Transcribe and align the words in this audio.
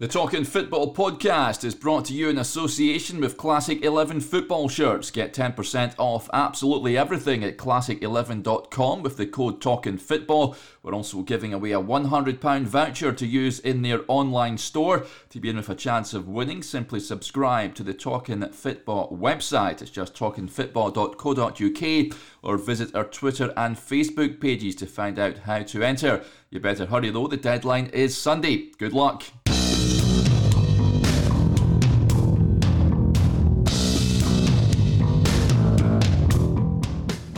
The 0.00 0.06
Talking 0.06 0.44
Football 0.44 0.94
podcast 0.94 1.64
is 1.64 1.74
brought 1.74 2.04
to 2.04 2.14
you 2.14 2.28
in 2.28 2.38
association 2.38 3.18
with 3.18 3.36
Classic 3.36 3.82
11 3.82 4.20
football 4.20 4.68
shirts. 4.68 5.10
Get 5.10 5.34
10% 5.34 5.94
off 5.98 6.30
absolutely 6.32 6.96
everything 6.96 7.42
at 7.42 7.58
classic11.com 7.58 9.02
with 9.02 9.16
the 9.16 9.26
code 9.26 9.60
Talking 9.60 9.98
Football. 9.98 10.54
We're 10.84 10.94
also 10.94 11.22
giving 11.22 11.52
away 11.52 11.72
a 11.72 11.80
£100 11.80 12.62
voucher 12.62 13.12
to 13.12 13.26
use 13.26 13.58
in 13.58 13.82
their 13.82 14.02
online 14.06 14.58
store. 14.58 15.04
To 15.30 15.40
be 15.40 15.48
in 15.48 15.56
with 15.56 15.68
a 15.68 15.74
chance 15.74 16.14
of 16.14 16.28
winning, 16.28 16.62
simply 16.62 17.00
subscribe 17.00 17.74
to 17.74 17.82
the 17.82 17.92
Talking 17.92 18.48
Football 18.50 19.18
website. 19.20 19.82
It's 19.82 19.90
just 19.90 20.14
talkingfootball.co.uk 20.14 22.18
or 22.42 22.56
visit 22.56 22.94
our 22.94 23.02
Twitter 23.02 23.52
and 23.56 23.76
Facebook 23.76 24.40
pages 24.40 24.76
to 24.76 24.86
find 24.86 25.18
out 25.18 25.38
how 25.38 25.64
to 25.64 25.82
enter. 25.82 26.22
You 26.50 26.60
better 26.60 26.86
hurry 26.86 27.10
though, 27.10 27.26
the 27.26 27.36
deadline 27.36 27.86
is 27.86 28.16
Sunday. 28.16 28.70
Good 28.78 28.92
luck. 28.92 29.24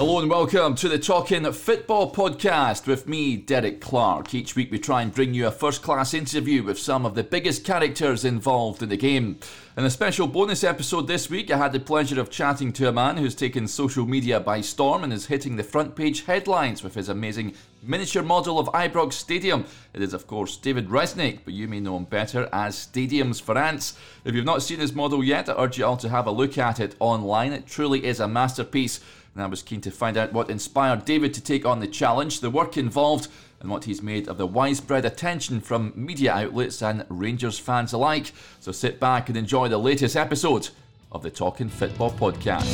Hello 0.01 0.19
and 0.19 0.31
welcome 0.31 0.75
to 0.77 0.89
the 0.89 0.99
Talking 0.99 1.53
Football 1.53 2.11
podcast 2.11 2.87
with 2.87 3.07
me, 3.07 3.37
Derek 3.37 3.83
Clark. 3.83 4.33
Each 4.33 4.57
week 4.57 4.71
we 4.71 4.79
try 4.79 5.03
and 5.03 5.13
bring 5.13 5.35
you 5.35 5.47
a 5.47 5.51
first 5.51 5.83
class 5.83 6.15
interview 6.15 6.63
with 6.63 6.79
some 6.79 7.05
of 7.05 7.15
the 7.15 7.23
biggest 7.23 7.67
characters 7.67 8.25
involved 8.25 8.83
in 8.83 8.89
the 8.89 8.97
game. 8.97 9.39
In 9.77 9.85
a 9.85 9.91
special 9.91 10.27
bonus 10.27 10.65
episode 10.65 11.07
this 11.07 11.29
week, 11.29 11.51
I 11.51 11.59
had 11.59 11.75
the 11.75 11.81
pleasure 11.81 12.19
of 12.19 12.31
chatting 12.31 12.73
to 12.73 12.89
a 12.89 12.93
man 12.93 13.19
who's 13.19 13.35
taken 13.35 13.69
social 13.69 14.07
media 14.07 14.41
by 14.41 14.63
storm 14.63 15.05
and 15.05 15.13
is 15.13 15.27
hitting 15.27 15.57
the 15.57 15.63
front 15.63 15.97
page 15.97 16.25
headlines 16.25 16.83
with 16.83 16.95
his 16.95 17.11
amazing 17.11 17.53
miniature 17.83 18.23
model 18.23 18.59
of 18.59 18.69
Ibrox 18.69 19.13
Stadium. 19.13 19.67
It 19.93 20.01
is, 20.01 20.15
of 20.15 20.27
course, 20.27 20.57
David 20.57 20.89
Resnick, 20.89 21.41
but 21.45 21.53
you 21.53 21.69
may 21.69 21.81
know 21.81 21.99
him 21.99 22.05
better 22.05 22.49
as 22.55 22.75
Stadiums 22.75 23.41
for 23.41 23.59
Ants. 23.59 23.99
If 24.25 24.35
you've 24.35 24.47
not 24.47 24.63
seen 24.63 24.81
his 24.81 24.95
model 24.95 25.23
yet, 25.23 25.51
I 25.51 25.63
urge 25.63 25.77
you 25.77 25.85
all 25.85 25.99
to 25.99 26.09
have 26.09 26.27
a 26.27 26.31
look 26.31 26.57
at 26.57 26.81
it 26.81 26.95
online. 27.01 27.53
It 27.53 27.67
truly 27.67 28.07
is 28.07 28.19
a 28.19 28.29
masterpiece 28.29 29.01
and 29.35 29.43
I 29.43 29.47
was 29.47 29.63
keen 29.63 29.81
to 29.83 29.91
find 29.91 30.17
out 30.17 30.33
what 30.33 30.51
inspired 30.51 31.05
David 31.05 31.33
to 31.35 31.41
take 31.41 31.65
on 31.65 31.81
the 31.81 31.87
challenge, 31.87 32.41
the 32.41 32.51
work 32.51 32.77
involved, 32.77 33.29
and 33.61 33.71
what 33.71 33.85
he's 33.85 34.03
made 34.03 34.27
of 34.27 34.39
the 34.39 34.47
widespread 34.47 35.05
attention 35.05 35.61
from 35.61 35.93
media 35.95 36.33
outlets 36.33 36.83
and 36.83 37.05
Rangers 37.09 37.59
fans 37.59 37.93
alike. 37.93 38.33
So 38.59 38.73
sit 38.73 38.99
back 38.99 39.29
and 39.29 39.37
enjoy 39.37 39.69
the 39.69 39.79
latest 39.79 40.17
episode 40.17 40.71
of 41.13 41.23
the 41.23 41.31
Talking 41.31 41.69
Football 41.69 42.11
podcast. 42.13 42.67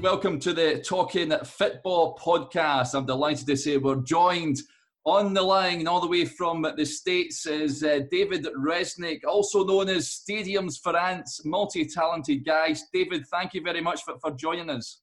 Welcome 0.00 0.38
to 0.40 0.52
the 0.52 0.82
Talking 0.86 1.32
Football 1.44 2.16
podcast. 2.16 2.94
I'm 2.94 3.06
delighted 3.06 3.46
to 3.48 3.56
say 3.56 3.76
we're 3.78 3.96
joined 3.96 4.60
on 5.04 5.32
the 5.32 5.42
line, 5.42 5.86
all 5.86 6.00
the 6.00 6.06
way 6.06 6.24
from 6.24 6.66
the 6.76 6.84
States, 6.84 7.46
is 7.46 7.82
uh, 7.82 8.00
David 8.10 8.46
Resnick, 8.58 9.20
also 9.26 9.64
known 9.64 9.88
as 9.88 10.08
Stadiums 10.08 10.80
for 10.82 10.96
Ants, 10.96 11.44
multi 11.44 11.86
talented 11.86 12.44
guy. 12.44 12.74
David, 12.92 13.26
thank 13.28 13.54
you 13.54 13.62
very 13.62 13.80
much 13.80 14.02
for, 14.02 14.18
for 14.20 14.30
joining 14.32 14.68
us. 14.68 15.00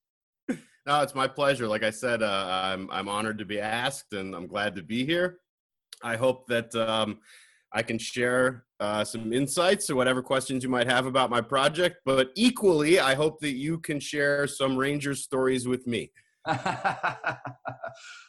No, 0.88 1.02
it's 1.02 1.16
my 1.16 1.28
pleasure. 1.28 1.68
Like 1.68 1.84
I 1.84 1.90
said, 1.90 2.24
uh, 2.24 2.48
I'm, 2.50 2.90
I'm 2.90 3.10
honored 3.10 3.40
to 3.40 3.46
be 3.46 3.60
asked 3.60 4.14
and 4.14 4.34
I'm 4.34 4.48
glad 4.48 4.74
to 4.76 4.84
be 4.84 5.06
here. 5.06 5.40
I 6.02 6.16
hope 6.16 6.48
that 6.48 6.74
um, 6.76 7.18
I 7.74 7.84
can 7.84 7.98
share 7.98 8.64
uh, 8.80 9.04
some 9.04 9.34
insights 9.34 9.90
or 9.90 9.98
whatever 9.98 10.22
questions 10.22 10.64
you 10.64 10.70
might 10.70 10.88
have 10.88 11.06
about 11.06 11.30
my 11.30 11.42
project. 11.42 11.98
But 12.06 12.30
equally, 12.36 13.00
I 13.00 13.16
hope 13.16 13.42
that 13.42 13.58
you 13.58 13.80
can 13.80 14.00
share 14.00 14.48
some 14.48 14.78
Rangers 14.78 15.24
stories 15.24 15.68
with 15.68 15.86
me. 15.88 16.12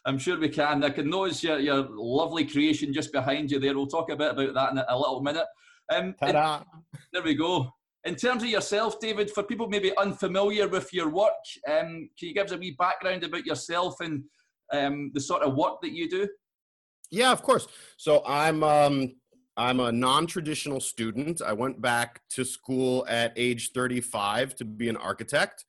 I'm 0.05 0.19
sure 0.19 0.39
we 0.39 0.49
can. 0.49 0.83
I 0.83 0.91
can 0.91 1.09
notice 1.09 1.43
your, 1.43 1.59
your 1.59 1.87
lovely 1.91 2.45
creation 2.45 2.93
just 2.93 3.13
behind 3.13 3.51
you 3.51 3.61
there. 3.61 3.75
We'll 3.75 3.87
talk 3.87 4.11
a 4.11 4.17
bit 4.17 4.33
about 4.33 4.55
that 4.55 4.73
in 4.73 4.79
a 4.79 4.99
little 4.99 5.23
minute. 5.23 5.47
Um, 5.91 6.15
in, 6.23 6.33
there 6.33 7.23
we 7.25 7.35
go. 7.35 7.71
In 8.05 8.17
terms 8.17 8.43
of 8.43 8.49
yourself, 8.49 9.01
David, 9.01 9.31
for 9.31 9.43
people 9.43 9.69
maybe 9.69 9.97
unfamiliar 9.97 10.69
with 10.69 10.93
your 10.93 11.11
work, 11.11 11.33
um, 11.69 12.09
can 12.19 12.29
you 12.29 12.35
give 12.35 12.47
us 12.47 12.53
a 12.53 12.59
wee 12.59 12.75
background 12.79 13.25
about 13.25 13.45
yourself 13.47 14.01
and 14.01 14.25
um, 14.73 15.11
the 15.15 15.21
sort 15.21 15.43
of 15.43 15.55
work 15.55 15.81
that 15.83 15.93
you 15.93 16.09
do? 16.09 16.29
Yeah, 17.11 17.33
of 17.33 17.43
course. 17.43 17.69
So 17.97 18.23
I'm 18.27 18.63
um, 18.63 19.13
I'm 19.57 19.81
a 19.81 19.91
non-traditional 19.91 20.81
student. 20.81 21.43
I 21.43 21.53
went 21.53 21.81
back 21.81 22.21
to 22.31 22.45
school 22.45 23.05
at 23.09 23.33
age 23.37 23.73
35 23.73 24.55
to 24.57 24.65
be 24.65 24.89
an 24.89 24.97
architect. 24.97 25.65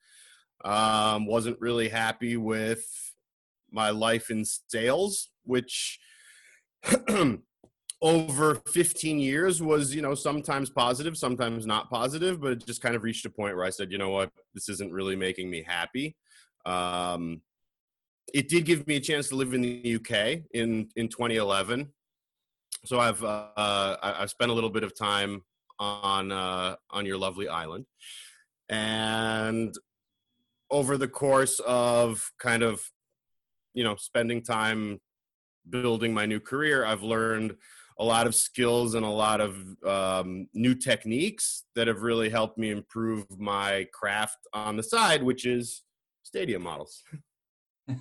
Um, 0.64 1.26
wasn't 1.26 1.60
really 1.60 1.88
happy 1.88 2.36
with 2.36 2.84
my 3.70 3.90
life 3.90 4.30
in 4.30 4.44
sales, 4.44 5.30
which 5.44 5.98
over 8.02 8.54
15 8.54 9.18
years 9.18 9.62
was, 9.62 9.94
you 9.94 10.02
know, 10.02 10.14
sometimes 10.14 10.70
positive, 10.70 11.16
sometimes 11.16 11.66
not 11.66 11.90
positive, 11.90 12.40
but 12.40 12.52
it 12.52 12.66
just 12.66 12.82
kind 12.82 12.94
of 12.94 13.02
reached 13.02 13.26
a 13.26 13.30
point 13.30 13.56
where 13.56 13.64
I 13.64 13.70
said, 13.70 13.92
you 13.92 13.98
know 13.98 14.10
what, 14.10 14.30
this 14.54 14.68
isn't 14.68 14.92
really 14.92 15.16
making 15.16 15.50
me 15.50 15.62
happy. 15.62 16.16
Um, 16.66 17.42
it 18.32 18.48
did 18.48 18.64
give 18.64 18.86
me 18.86 18.96
a 18.96 19.00
chance 19.00 19.28
to 19.28 19.36
live 19.36 19.54
in 19.54 19.62
the 19.62 19.96
UK 19.96 20.42
in 20.52 20.88
in 20.96 21.08
2011. 21.08 21.92
So 22.84 22.98
I've 22.98 23.22
uh, 23.22 23.96
I've 24.02 24.30
spent 24.30 24.50
a 24.50 24.54
little 24.54 24.70
bit 24.70 24.84
of 24.84 24.96
time 24.96 25.42
on 25.78 26.32
uh, 26.32 26.76
on 26.90 27.06
your 27.06 27.18
lovely 27.18 27.48
island, 27.48 27.86
and 28.68 29.74
over 30.70 30.96
the 30.96 31.08
course 31.08 31.60
of 31.60 32.30
kind 32.38 32.62
of 32.62 32.82
you 33.74 33.84
know 33.84 33.96
spending 33.96 34.42
time 34.42 35.00
building 35.68 36.12
my 36.12 36.26
new 36.26 36.40
career 36.40 36.84
i've 36.84 37.02
learned 37.02 37.54
a 37.98 38.04
lot 38.04 38.26
of 38.26 38.34
skills 38.34 38.94
and 38.94 39.04
a 39.04 39.08
lot 39.08 39.42
of 39.42 39.62
um, 39.86 40.48
new 40.54 40.74
techniques 40.74 41.64
that 41.74 41.86
have 41.86 42.00
really 42.00 42.30
helped 42.30 42.56
me 42.56 42.70
improve 42.70 43.26
my 43.38 43.86
craft 43.92 44.38
on 44.54 44.76
the 44.76 44.82
side 44.82 45.22
which 45.22 45.44
is 45.44 45.82
stadium 46.22 46.62
models. 46.62 47.02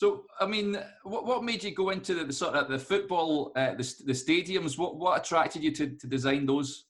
So 0.00 0.24
i 0.40 0.46
mean 0.46 0.78
what, 1.02 1.26
what 1.26 1.44
made 1.44 1.62
you 1.62 1.74
go 1.74 1.90
into 1.90 2.14
the, 2.14 2.24
the 2.24 2.32
sort 2.32 2.54
of 2.54 2.68
the 2.68 2.78
football 2.78 3.52
uh, 3.54 3.72
the, 3.72 3.94
the 4.06 4.14
stadiums? 4.14 4.78
What, 4.78 4.96
what 4.96 5.20
attracted 5.20 5.62
you 5.62 5.72
to, 5.72 5.88
to 5.88 6.06
design 6.06 6.46
those 6.46 6.86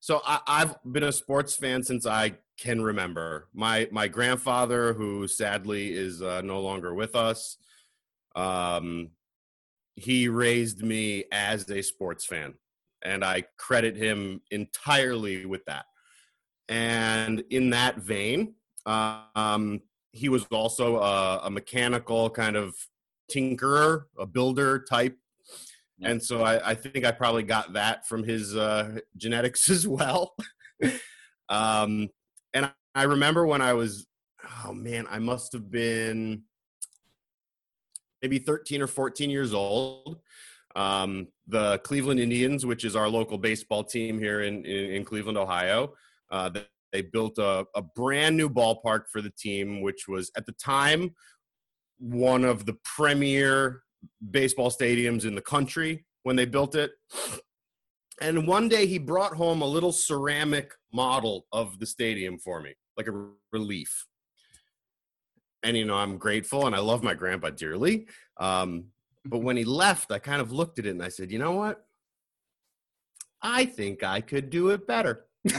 so 0.00 0.20
I, 0.24 0.40
I've 0.46 0.76
been 0.90 1.04
a 1.04 1.12
sports 1.12 1.56
fan 1.56 1.82
since 1.82 2.06
I 2.06 2.34
can 2.58 2.82
remember. 2.82 3.48
My 3.52 3.88
my 3.90 4.08
grandfather, 4.08 4.92
who 4.92 5.28
sadly 5.28 5.92
is 5.92 6.22
uh, 6.22 6.40
no 6.42 6.60
longer 6.60 6.94
with 6.94 7.14
us, 7.16 7.56
um, 8.36 9.10
he 9.96 10.28
raised 10.28 10.82
me 10.82 11.24
as 11.32 11.68
a 11.70 11.82
sports 11.82 12.24
fan, 12.24 12.54
and 13.02 13.24
I 13.24 13.44
credit 13.58 13.96
him 13.96 14.40
entirely 14.50 15.46
with 15.46 15.64
that. 15.66 15.86
And 16.68 17.42
in 17.50 17.70
that 17.70 17.98
vein, 17.98 18.54
um, 18.86 19.80
he 20.12 20.28
was 20.28 20.44
also 20.50 20.98
a, 20.98 21.40
a 21.44 21.50
mechanical 21.50 22.30
kind 22.30 22.56
of 22.56 22.74
tinkerer, 23.30 24.04
a 24.18 24.26
builder 24.26 24.78
type 24.80 25.16
and 26.02 26.22
so 26.22 26.42
I, 26.42 26.70
I, 26.70 26.74
think 26.74 27.04
I 27.04 27.10
probably 27.10 27.42
got 27.42 27.72
that 27.72 28.06
from 28.06 28.22
his 28.22 28.54
uh, 28.56 28.98
genetics 29.16 29.68
as 29.70 29.86
well. 29.86 30.34
um, 31.48 32.08
and 32.54 32.70
I 32.94 33.02
remember 33.04 33.46
when 33.46 33.62
I 33.62 33.72
was, 33.72 34.06
oh 34.64 34.72
man, 34.72 35.06
I 35.10 35.18
must 35.18 35.52
have 35.52 35.70
been 35.70 36.42
maybe 38.22 38.38
13 38.38 38.82
or 38.82 38.86
14 38.86 39.30
years 39.30 39.52
old. 39.54 40.20
Um, 40.76 41.28
the 41.46 41.78
Cleveland 41.78 42.20
Indians, 42.20 42.64
which 42.64 42.84
is 42.84 42.94
our 42.94 43.08
local 43.08 43.38
baseball 43.38 43.82
team 43.82 44.18
here 44.18 44.42
in, 44.42 44.64
in, 44.64 44.92
in 44.92 45.04
Cleveland, 45.04 45.38
Ohio, 45.38 45.94
uh, 46.30 46.50
they, 46.92 47.02
built 47.02 47.38
a, 47.38 47.64
a 47.74 47.82
brand 47.82 48.36
new 48.36 48.48
ballpark 48.48 49.04
for 49.10 49.20
the 49.20 49.30
team, 49.30 49.82
which 49.82 50.08
was 50.08 50.30
at 50.36 50.46
the 50.46 50.52
time 50.52 51.14
one 51.98 52.44
of 52.44 52.64
the 52.64 52.76
premier 52.84 53.82
baseball 54.30 54.70
stadiums 54.70 55.24
in 55.24 55.34
the 55.34 55.40
country 55.40 56.04
when 56.22 56.36
they 56.36 56.44
built 56.44 56.74
it. 56.74 56.92
And 58.20 58.46
one 58.46 58.68
day 58.68 58.86
he 58.86 58.98
brought 58.98 59.34
home 59.34 59.62
a 59.62 59.66
little 59.66 59.92
ceramic 59.92 60.72
model 60.92 61.46
of 61.52 61.78
the 61.78 61.86
stadium 61.86 62.38
for 62.38 62.60
me, 62.60 62.74
like 62.96 63.06
a 63.06 63.26
relief. 63.52 64.06
And, 65.62 65.76
you 65.76 65.84
know, 65.84 65.96
I'm 65.96 66.18
grateful 66.18 66.66
and 66.66 66.74
I 66.74 66.80
love 66.80 67.02
my 67.02 67.14
grandpa 67.14 67.50
dearly. 67.50 68.06
Um, 68.38 68.86
but 69.24 69.38
when 69.38 69.56
he 69.56 69.64
left, 69.64 70.10
I 70.10 70.18
kind 70.18 70.40
of 70.40 70.52
looked 70.52 70.78
at 70.78 70.86
it 70.86 70.90
and 70.90 71.02
I 71.02 71.08
said, 71.08 71.30
you 71.30 71.38
know 71.38 71.52
what? 71.52 71.84
I 73.42 73.66
think 73.66 74.02
I 74.02 74.20
could 74.20 74.50
do 74.50 74.70
it 74.70 74.86
better. 74.86 75.26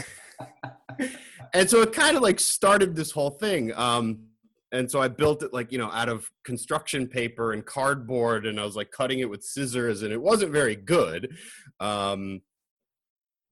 and 1.53 1.69
so 1.69 1.81
it 1.81 1.94
kind 1.94 2.18
of 2.18 2.24
like 2.24 2.39
started 2.39 2.95
this 2.95 3.12
whole 3.12 3.30
thing. 3.30 3.74
Um, 3.75 4.29
and 4.71 4.89
so 4.89 5.01
I 5.01 5.07
built 5.07 5.44
it 5.44 5.54
like 5.54 5.71
you 5.71 5.77
know 5.77 5.92
out 5.92 6.10
of 6.10 6.30
construction 6.44 7.07
paper 7.07 7.54
and 7.54 7.66
cardboard, 7.66 8.45
and 8.45 8.60
I 8.60 8.66
was 8.66 8.75
like 8.75 8.92
cutting 8.92 9.19
it 9.19 9.30
with 9.30 9.44
scissors, 9.44 10.04
and 10.04 10.12
it 10.13 10.21
wasn't 10.21 10.51
very 10.51 10.75
good, 10.75 11.36
um, 11.80 12.42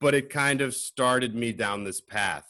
but 0.01 0.13
it 0.13 0.29
kind 0.29 0.61
of 0.61 0.75
started 0.75 1.35
me 1.35 1.53
down 1.53 1.83
this 1.83 2.01
path. 2.01 2.45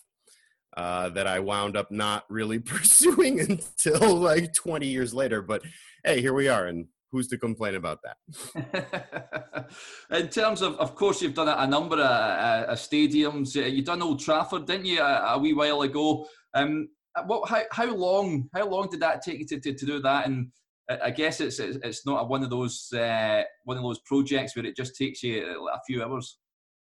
uh, 0.78 1.10
that 1.10 1.25
I 1.28 1.40
wound 1.40 1.75
up 1.75 1.92
not 1.92 2.24
really 2.30 2.60
pursuing 2.74 3.40
until 3.40 4.16
like 4.16 4.54
20 4.54 4.86
years 4.88 5.14
later. 5.14 5.42
But 5.42 5.64
hey, 6.04 6.22
here 6.22 6.34
we 6.34 6.48
are, 6.48 6.68
and 6.68 6.86
who's 7.12 7.28
to 7.30 7.38
complain 7.38 7.75
about 7.75 8.00
that? 8.04 9.69
In 10.12 10.28
terms 10.30 10.62
of, 10.62 10.75
of 10.75 10.94
course, 10.96 11.22
you've 11.22 11.34
done 11.34 11.48
a 11.50 11.66
number 11.68 11.96
of 11.96 12.02
uh, 12.02 12.75
stadiums. 12.75 13.56
You've 13.56 13.86
done 13.86 14.02
Old 14.04 14.19
Trafford, 14.19 14.66
didn't 14.68 14.86
you, 14.86 15.02
a, 15.02 15.34
a 15.36 15.40
wee 15.40 15.54
while 15.54 15.81
ago? 15.81 16.28
Um, 16.54 16.90
what, 17.25 17.50
how, 17.50 17.64
how 17.72 17.94
long? 17.94 18.50
How 18.54 18.68
long 18.68 18.90
did 18.90 19.00
that 19.02 19.22
take 19.22 19.40
you 19.40 19.46
to, 19.48 19.60
to, 19.60 19.74
to 19.74 19.86
do 19.86 20.00
that? 20.02 20.28
And 20.28 20.52
I 20.90 21.12
guess 21.12 21.42
it's 21.42 21.60
it's 21.60 22.06
not 22.06 22.30
one 22.30 22.44
of 22.44 22.50
those 22.50 22.92
uh, 22.94 23.44
one 23.66 23.78
of 23.78 23.84
those 23.84 24.00
projects 24.00 24.56
where 24.56 24.66
it 24.66 24.75
just 24.75 24.96
takes 24.96 25.22
you 25.22 25.68
a 25.74 25.80
few 25.86 26.04
hours. 26.04 26.38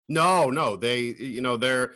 No, 0.08 0.50
no, 0.50 0.76
they 0.76 1.00
you 1.00 1.42
know 1.42 1.56
they're 1.56 1.92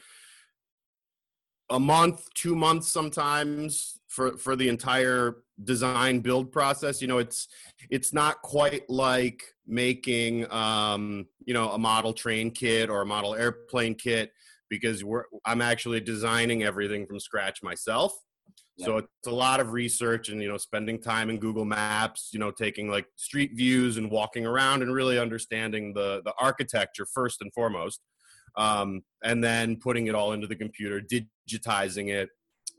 a 1.70 1.81
month, 1.81 2.32
two 2.34 2.55
months 2.55 2.88
sometimes 2.88 3.99
for 4.08 4.37
for 4.37 4.56
the 4.56 4.69
entire 4.69 5.38
design 5.64 6.20
build 6.20 6.52
process. 6.52 7.00
You 7.00 7.08
know, 7.08 7.19
it's 7.19 7.49
it's 7.90 8.12
not 8.12 8.43
quite 8.43 8.88
like 8.90 9.43
making 9.67 10.50
um, 10.52 11.26
you 11.44 11.55
know 11.55 11.73
a 11.73 11.78
model 11.78 12.12
train 12.12 12.50
kit 12.50 12.90
or 12.90 13.02
a 13.02 13.06
model 13.06 13.34
airplane 13.34 13.94
kit 13.94 14.32
because 14.68 15.04
we're 15.04 15.24
I'm 15.44 15.62
actually 15.62 16.00
designing 16.00 16.62
everything 16.62 17.06
from 17.06 17.20
scratch 17.20 17.62
myself. 17.62 18.12
So 18.78 18.98
it's 18.98 19.26
a 19.26 19.30
lot 19.30 19.60
of 19.60 19.72
research 19.72 20.28
and 20.28 20.42
you 20.42 20.48
know 20.48 20.58
spending 20.58 21.00
time 21.00 21.30
in 21.30 21.38
Google 21.38 21.64
Maps, 21.64 22.30
you 22.32 22.38
know, 22.38 22.50
taking 22.50 22.90
like 22.90 23.06
street 23.16 23.52
views 23.54 23.96
and 23.96 24.10
walking 24.10 24.44
around 24.44 24.82
and 24.82 24.92
really 24.92 25.18
understanding 25.18 25.94
the 25.94 26.20
the 26.24 26.34
architecture 26.38 27.06
first 27.06 27.40
and 27.40 27.50
foremost, 27.54 28.00
um, 28.56 29.02
and 29.24 29.42
then 29.42 29.76
putting 29.76 30.08
it 30.08 30.14
all 30.14 30.32
into 30.32 30.46
the 30.46 30.56
computer, 30.56 31.00
digitizing 31.00 32.10
it, 32.10 32.28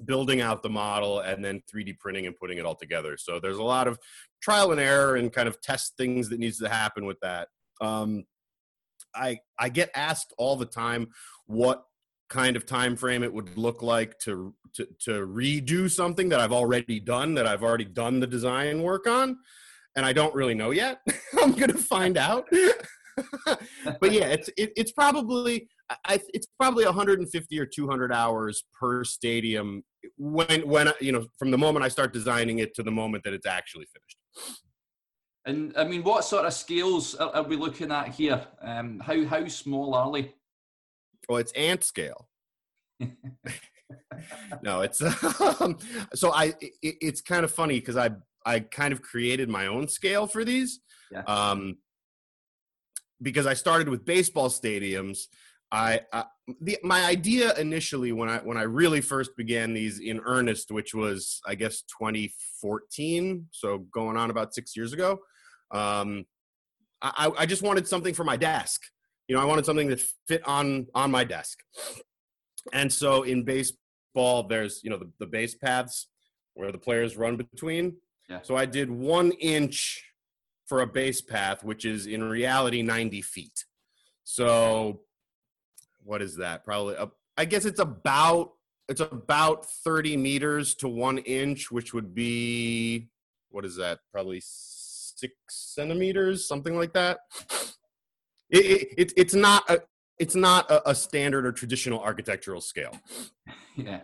building 0.05 0.39
out 0.39 0.61
the 0.61 0.69
model, 0.69 1.21
and 1.21 1.43
then 1.43 1.63
3D 1.73 1.97
printing 1.97 2.27
and 2.27 2.35
putting 2.35 2.59
it 2.59 2.65
all 2.65 2.75
together. 2.75 3.17
So 3.17 3.39
there's 3.39 3.57
a 3.57 3.63
lot 3.63 3.87
of 3.87 3.97
trial 4.41 4.71
and 4.71 4.79
error 4.79 5.15
and 5.15 5.33
kind 5.33 5.47
of 5.47 5.59
test 5.61 5.93
things 5.97 6.29
that 6.29 6.39
needs 6.39 6.59
to 6.59 6.69
happen 6.69 7.05
with 7.05 7.19
that. 7.21 7.47
Um, 7.81 8.25
I 9.15 9.39
I 9.59 9.69
get 9.69 9.89
asked 9.95 10.33
all 10.37 10.55
the 10.55 10.65
time 10.65 11.07
what 11.45 11.83
kind 12.29 12.55
of 12.55 12.65
time 12.65 12.95
frame 12.95 13.23
it 13.23 13.33
would 13.33 13.57
look 13.57 13.81
like 13.81 14.19
to, 14.19 14.53
to 14.75 14.85
to 14.99 15.11
redo 15.25 15.89
something 15.89 16.29
that 16.29 16.39
I've 16.39 16.51
already 16.51 16.99
done 16.99 17.35
that 17.35 17.47
I've 17.47 17.63
already 17.63 17.85
done 17.85 18.19
the 18.19 18.27
design 18.27 18.83
work 18.83 19.07
on 19.07 19.37
and 19.97 20.05
I 20.05 20.13
don't 20.13 20.33
really 20.33 20.53
know 20.53 20.71
yet. 20.71 21.01
I'm 21.41 21.51
going 21.51 21.71
to 21.71 21.77
find 21.77 22.17
out. 22.17 22.47
but 23.99 24.11
yeah, 24.11 24.27
it's 24.27 24.49
it, 24.55 24.71
it's 24.77 24.91
probably 24.91 25.67
I, 26.05 26.21
it's 26.33 26.47
probably 26.59 26.85
150 26.85 27.59
or 27.59 27.65
200 27.65 28.13
hours 28.13 28.63
per 28.79 29.03
stadium 29.03 29.83
when 30.17 30.67
when 30.67 30.91
you 31.01 31.11
know 31.11 31.25
from 31.39 31.51
the 31.51 31.57
moment 31.57 31.83
I 31.83 31.89
start 31.89 32.13
designing 32.13 32.59
it 32.59 32.75
to 32.75 32.83
the 32.83 32.91
moment 32.91 33.23
that 33.23 33.33
it's 33.33 33.47
actually 33.47 33.85
finished. 33.85 34.57
And 35.47 35.73
I 35.77 35.85
mean, 35.85 36.03
what 36.03 36.25
sort 36.25 36.45
of 36.45 36.53
scales 36.53 37.15
are, 37.15 37.33
are 37.33 37.43
we 37.43 37.55
looking 37.55 37.89
at 37.89 38.09
here? 38.09 38.45
Um, 38.61 38.99
how 38.99 39.25
how 39.25 39.47
small 39.47 39.95
are 39.95 40.11
they? 40.11 40.33
Well, 41.29 41.37
it's 41.37 41.53
ant 41.53 41.85
scale. 41.85 42.27
no, 44.61 44.81
it's 44.81 45.01
um, 45.61 45.77
so 46.13 46.33
I. 46.33 46.53
It, 46.59 46.95
it's 47.01 47.21
kind 47.21 47.45
of 47.45 47.51
funny 47.51 47.79
because 47.79 47.95
I 47.95 48.09
I 48.45 48.59
kind 48.59 48.91
of 48.91 49.01
created 49.01 49.47
my 49.47 49.67
own 49.67 49.87
scale 49.87 50.27
for 50.27 50.43
these. 50.43 50.81
Yeah. 51.11 51.21
Um, 51.21 51.77
because 53.21 53.47
I 53.47 53.53
started 53.53 53.87
with 53.87 54.03
baseball 54.03 54.49
stadiums. 54.49 55.27
I, 55.71 56.01
I 56.11 56.25
the, 56.61 56.77
my 56.83 57.05
idea 57.05 57.53
initially 57.57 58.11
when 58.11 58.27
I 58.27 58.39
when 58.39 58.57
I 58.57 58.63
really 58.63 58.99
first 58.99 59.31
began 59.37 59.73
these 59.73 59.99
in 60.01 60.19
earnest, 60.25 60.71
which 60.71 60.93
was 60.93 61.39
I 61.47 61.55
guess 61.55 61.83
2014, 61.83 63.47
so 63.51 63.79
going 63.93 64.17
on 64.17 64.29
about 64.29 64.53
six 64.53 64.75
years 64.75 64.91
ago. 64.91 65.21
Um, 65.71 66.25
I, 67.01 67.31
I 67.37 67.45
just 67.45 67.61
wanted 67.61 67.87
something 67.87 68.13
for 68.13 68.23
my 68.23 68.37
desk 68.37 68.81
you 69.27 69.35
know, 69.35 69.41
I 69.41 69.45
wanted 69.45 69.65
something 69.65 69.87
that 69.89 70.01
fit 70.27 70.45
on 70.47 70.87
on 70.95 71.11
my 71.11 71.23
desk. 71.23 71.59
And 72.73 72.91
so 72.91 73.23
in 73.23 73.43
baseball, 73.43 74.43
there's 74.43 74.81
you 74.83 74.89
know 74.89 74.97
the, 74.97 75.11
the 75.19 75.27
base 75.27 75.55
paths 75.55 76.07
where 76.53 76.71
the 76.71 76.77
players 76.77 77.17
run 77.17 77.35
between. 77.35 77.97
Yeah. 78.29 78.41
So 78.41 78.55
I 78.55 78.65
did 78.65 78.89
one 78.89 79.31
inch 79.33 80.03
for 80.65 80.81
a 80.81 80.87
base 80.87 81.21
path, 81.21 81.63
which 81.63 81.85
is 81.85 82.07
in 82.07 82.23
reality 82.23 82.81
90 82.81 83.21
feet. 83.21 83.65
So 84.23 85.01
what 86.03 86.21
is 86.21 86.35
that? 86.37 86.65
Probably 86.65 86.95
a, 86.95 87.09
I 87.37 87.45
guess 87.45 87.65
it's 87.65 87.79
about 87.79 88.53
it's 88.89 89.01
about 89.01 89.65
30 89.65 90.15
meters 90.15 90.73
to 90.75 90.87
one 90.87 91.17
inch, 91.19 91.69
which 91.69 91.93
would 91.93 92.15
be 92.15 93.09
what 93.49 93.65
is 93.65 93.75
that? 93.75 93.99
Probably 94.11 94.41
six 95.17 95.33
centimeters, 95.47 96.47
something 96.47 96.77
like 96.77 96.93
that. 96.93 97.19
It, 98.49 98.87
it, 98.97 99.13
it's 99.17 99.33
not 99.33 99.69
a 99.69 99.81
it's 100.19 100.35
not 100.35 100.69
a, 100.71 100.89
a, 100.89 100.95
standard 100.95 101.45
or 101.45 101.51
traditional 101.51 101.99
architectural 101.99 102.61
scale. 102.61 102.99
Yeah. 103.75 103.99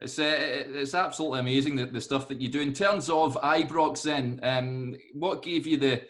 It's, 0.00 0.16
uh, 0.20 0.24
it's 0.28 0.94
absolutely 0.94 1.40
amazing 1.40 1.74
the, 1.74 1.86
the 1.86 2.00
stuff 2.00 2.28
that 2.28 2.40
you 2.40 2.48
do. 2.48 2.60
In 2.60 2.72
terms 2.72 3.10
of 3.10 3.36
Ibrox, 3.42 4.02
then, 4.04 4.38
um, 4.44 4.94
what 5.12 5.42
gave 5.42 5.66
you 5.66 5.76
the, 5.76 6.02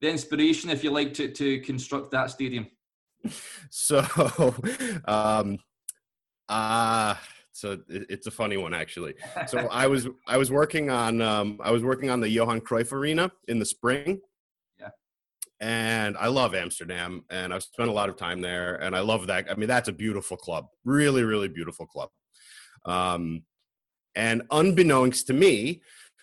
the 0.00 0.10
inspiration, 0.10 0.70
if 0.70 0.82
you 0.82 0.90
like, 0.90 1.12
to, 1.12 1.28
to 1.28 1.60
construct 1.60 2.10
that 2.12 2.30
stadium? 2.30 2.68
So, 3.68 3.98
um, 5.04 5.58
uh, 6.48 7.16
so 7.56 7.78
it's 7.88 8.26
a 8.26 8.30
funny 8.30 8.58
one 8.58 8.74
actually. 8.74 9.14
So 9.48 9.58
I 9.70 9.86
was 9.86 10.06
I 10.26 10.36
was 10.36 10.50
working 10.50 10.90
on 10.90 11.22
um, 11.22 11.58
I 11.62 11.70
was 11.70 11.82
working 11.82 12.10
on 12.10 12.20
the 12.20 12.28
Johan 12.28 12.60
Cruyff 12.60 12.92
Arena 12.92 13.32
in 13.48 13.58
the 13.58 13.64
spring, 13.64 14.20
Yeah. 14.78 14.90
and 15.60 16.16
I 16.18 16.28
love 16.28 16.54
Amsterdam 16.54 17.24
and 17.30 17.54
I've 17.54 17.62
spent 17.62 17.88
a 17.88 17.92
lot 17.92 18.10
of 18.10 18.16
time 18.16 18.42
there 18.42 18.76
and 18.76 18.94
I 18.94 19.00
love 19.00 19.26
that. 19.28 19.50
I 19.50 19.54
mean, 19.54 19.68
that's 19.68 19.88
a 19.88 19.92
beautiful 19.92 20.36
club, 20.36 20.66
really, 20.84 21.24
really 21.24 21.48
beautiful 21.48 21.86
club. 21.86 22.10
Um, 22.84 23.44
and 24.14 24.42
unbeknownst 24.50 25.26
to 25.28 25.32
me, 25.32 25.80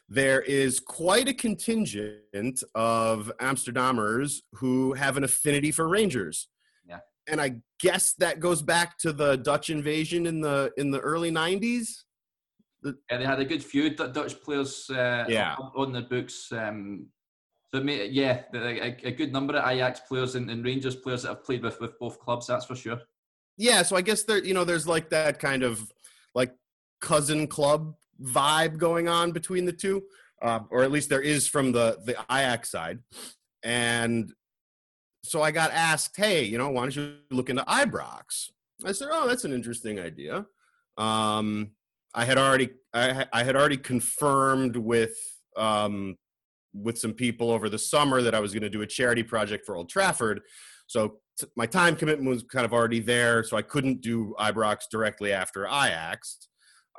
there 0.10 0.42
is 0.42 0.80
quite 0.80 1.28
a 1.28 1.34
contingent 1.34 2.64
of 2.76 3.32
Amsterdammers 3.42 4.42
who 4.54 4.94
have 4.94 5.18
an 5.18 5.24
affinity 5.24 5.72
for 5.72 5.88
Rangers. 5.88 6.48
And 7.28 7.40
I 7.40 7.56
guess 7.80 8.14
that 8.20 8.40
goes 8.40 8.62
back 8.62 8.98
to 9.00 9.14
the 9.14 9.38
Dutch 9.38 9.70
invasion 9.70 10.26
in 10.26 10.42
the 10.42 10.72
in 10.78 10.92
the 10.92 11.00
early 11.00 11.32
90s. 11.32 11.88
The, 12.82 12.98
yeah, 13.10 13.18
they 13.18 13.26
had 13.26 13.40
a 13.40 13.46
good 13.46 13.64
few 13.64 13.96
Dutch 13.96 14.42
players 14.42 14.90
uh, 14.90 15.26
yeah. 15.30 15.56
on 15.76 15.94
the 15.94 16.02
books. 16.02 16.52
Um, 16.52 17.08
so, 17.74 17.82
yeah, 17.82 18.42
a, 18.54 18.98
a, 19.04 19.12
good 19.12 19.34
number 19.34 19.56
of 19.56 19.68
Ajax 19.68 20.02
players 20.02 20.36
and, 20.36 20.48
and, 20.52 20.64
Rangers 20.64 20.96
players 20.96 21.24
that 21.24 21.30
have 21.30 21.44
played 21.44 21.64
with 21.64 21.80
with 21.80 21.98
both 21.98 22.20
clubs. 22.20 22.46
That's 22.46 22.66
for 22.66 22.76
sure. 22.76 23.00
Yeah, 23.58 23.82
so 23.82 23.96
I 23.96 24.02
guess 24.02 24.24
there, 24.24 24.44
you 24.44 24.54
know, 24.54 24.64
there's 24.64 24.88
like 24.88 25.10
that 25.10 25.40
kind 25.40 25.64
of 25.64 25.92
like 26.36 26.54
cousin 27.02 27.48
club 27.48 27.96
vibe 28.22 28.78
going 28.78 29.08
on 29.08 29.32
between 29.32 29.66
the 29.66 29.74
two, 29.74 30.04
uh, 30.42 30.60
or 30.70 30.84
at 30.84 30.92
least 30.92 31.10
there 31.10 31.22
is 31.22 31.48
from 31.48 31.72
the 31.72 31.98
the 32.06 32.16
Ajax 32.30 32.70
side. 32.70 33.00
And 33.64 34.32
so 35.24 35.42
I 35.42 35.52
got 35.52 35.72
asked, 35.72 36.16
hey, 36.18 36.44
you 36.44 36.58
know, 36.58 36.70
why 36.70 36.82
don't 36.82 36.96
you 36.96 37.16
look 37.32 37.50
into 37.50 37.64
Ibrox? 37.64 38.50
I 38.86 38.92
said, 38.92 39.08
oh, 39.12 39.28
that's 39.28 39.46
an 39.46 39.54
interesting 39.54 40.00
idea. 40.00 40.46
Um, 40.98 41.72
I 42.14 42.26
had 42.26 42.38
already 42.38 42.70
I, 42.94 43.26
I 43.34 43.44
had 43.44 43.56
already 43.56 43.78
confirmed 43.78 44.76
with 44.76 45.18
um, 45.58 46.18
with 46.74 46.98
some 46.98 47.14
people 47.14 47.52
over 47.52 47.70
the 47.70 47.78
summer 47.78 48.22
that 48.22 48.36
I 48.36 48.40
was 48.40 48.54
going 48.54 48.64
to 48.64 48.70
do 48.70 48.82
a 48.82 48.88
charity 48.88 49.24
project 49.24 49.66
for 49.66 49.76
Old 49.76 49.90
Trafford. 49.90 50.42
So 50.88 51.20
t- 51.40 51.48
my 51.56 51.66
time 51.66 51.96
commitment 51.96 52.30
was 52.30 52.44
kind 52.44 52.66
of 52.66 52.74
already 52.74 53.00
there, 53.00 53.44
so 53.44 53.58
I 53.58 53.62
couldn't 53.62 54.02
do 54.02 54.36
Ibrox 54.40 54.84
directly 54.92 55.32
after 55.32 55.66
Ajax. 55.66 56.50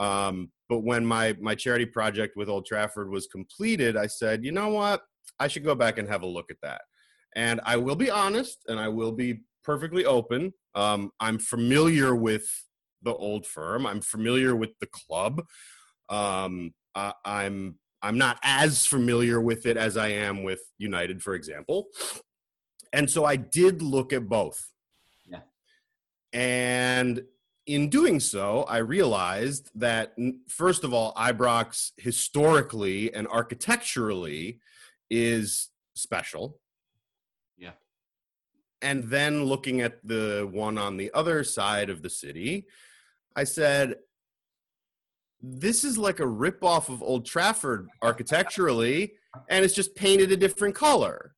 Um, 0.01 0.51
but 0.69 0.81
when 0.81 1.05
my 1.05 1.37
my 1.41 1.55
charity 1.55 1.87
project 1.87 2.37
with 2.37 2.49
Old 2.49 2.67
Trafford 2.67 3.11
was 3.11 3.27
completed, 3.27 3.97
I 3.97 4.07
said, 4.07 4.45
you 4.45 4.51
know 4.51 4.71
what, 4.71 5.03
I 5.39 5.47
should 5.49 5.65
go 5.65 5.75
back 5.75 5.99
and 5.99 6.09
have 6.09 6.23
a 6.23 6.27
look 6.27 6.51
at 6.51 6.57
that. 6.63 6.83
And 7.35 7.61
I 7.65 7.77
will 7.77 7.97
be 7.97 8.11
honest, 8.11 8.59
and 8.69 8.79
I 8.79 8.89
will 8.89 9.13
be 9.13 9.41
perfectly 9.63 10.05
open. 10.05 10.53
Um, 10.75 11.11
I'm 11.21 11.39
familiar 11.39 12.15
with 12.15 12.47
the 13.03 13.15
old 13.15 13.47
firm. 13.47 13.87
I'm 13.87 14.01
familiar 14.01 14.55
with 14.55 14.79
the 14.81 14.87
club. 14.87 15.43
Um, 16.09 16.75
I, 16.95 17.13
I'm 17.25 17.79
I'm 18.03 18.19
not 18.19 18.39
as 18.43 18.85
familiar 18.85 19.41
with 19.41 19.65
it 19.65 19.79
as 19.79 19.97
I 19.97 20.09
am 20.09 20.43
with 20.43 20.61
United, 20.77 21.23
for 21.23 21.35
example. 21.35 21.87
And 22.93 23.11
so 23.11 23.25
I 23.25 23.37
did 23.37 23.81
look 23.81 24.13
at 24.13 24.29
both. 24.29 24.71
Yeah. 25.27 25.41
And 26.33 27.23
in 27.67 27.89
doing 27.89 28.21
so, 28.21 28.65
I 28.65 28.79
realized 28.79 29.71
that, 29.77 30.15
first 30.49 30.85
of 30.85 30.93
all, 30.93 31.15
Ibrox 31.15 31.93
historically 31.97 33.13
and 33.15 33.27
architecturally 33.27 34.61
is 35.09 35.71
special. 35.95 36.61
And 38.85 39.05
then 39.05 39.45
looking 39.45 39.81
at 39.81 40.07
the 40.07 40.47
one 40.53 40.77
on 40.77 40.99
the 40.99 41.11
other 41.15 41.43
side 41.43 41.89
of 41.89 42.03
the 42.03 42.11
city, 42.11 42.67
I 43.35 43.45
said, 43.45 43.95
this 45.41 45.85
is 45.85 45.97
like 45.97 46.21
a 46.21 46.25
ripoff 46.25 46.91
of 46.91 47.03
Old 47.03 47.25
Trafford 47.25 47.89
architecturally, 48.03 49.15
and 49.49 49.65
it's 49.65 49.75
just 49.75 49.95
painted 49.95 50.33
a 50.33 50.37
different 50.37 50.75
color. 50.75 51.33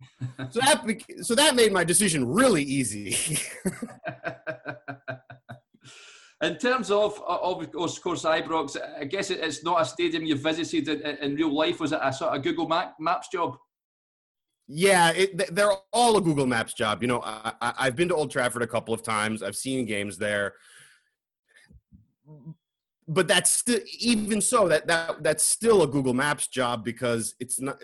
So 0.51 0.61
that 0.61 0.85
so 1.23 1.37
that 1.37 1.55
made 1.55 1.73
my 1.73 1.85
decision 1.85 2.27
really 2.27 2.65
easy. 2.65 3.17
in 6.43 6.57
terms 6.59 6.91
of, 6.91 7.21
of, 7.27 7.71
course, 7.73 7.99
Ibrox, 8.25 8.77
I 9.01 9.05
guess 9.05 9.31
it's 9.31 9.63
not 9.65 9.81
a 9.81 9.85
stadium 9.85 10.25
you've 10.25 10.41
visited 10.41 10.89
in, 10.89 11.37
real 11.37 11.55
life. 11.55 11.79
Was 11.79 11.93
it 11.93 12.01
a 12.03 12.13
sort 12.13 12.37
of 12.37 12.43
Google 12.43 12.69
Map, 12.69 12.97
Maps 12.99 13.29
job? 13.29 13.57
Yeah, 14.69 15.13
it, 15.13 15.55
they're 15.55 15.73
all 15.93 16.17
a 16.17 16.21
Google 16.21 16.47
Maps 16.47 16.75
job. 16.75 17.03
You 17.03 17.09
know, 17.09 17.21
I, 17.23 17.53
I've 17.61 17.95
been 17.95 18.09
to 18.09 18.15
Old 18.15 18.31
Trafford 18.31 18.63
a 18.63 18.67
couple 18.67 18.93
of 18.93 19.03
times. 19.03 19.43
I've 19.43 19.57
seen 19.57 19.87
games 19.87 20.19
there 20.19 20.55
but 23.09 23.29
that's 23.29 23.51
still 23.51 23.79
even 24.01 24.41
so 24.41 24.69
that 24.69 24.87
that 24.87 25.23
that's 25.23 25.47
still 25.47 25.83
a 25.83 25.87
Google 25.87 26.15
Maps 26.15 26.49
job 26.49 26.85
because 26.85 27.35
it's 27.39 27.61
not 27.61 27.81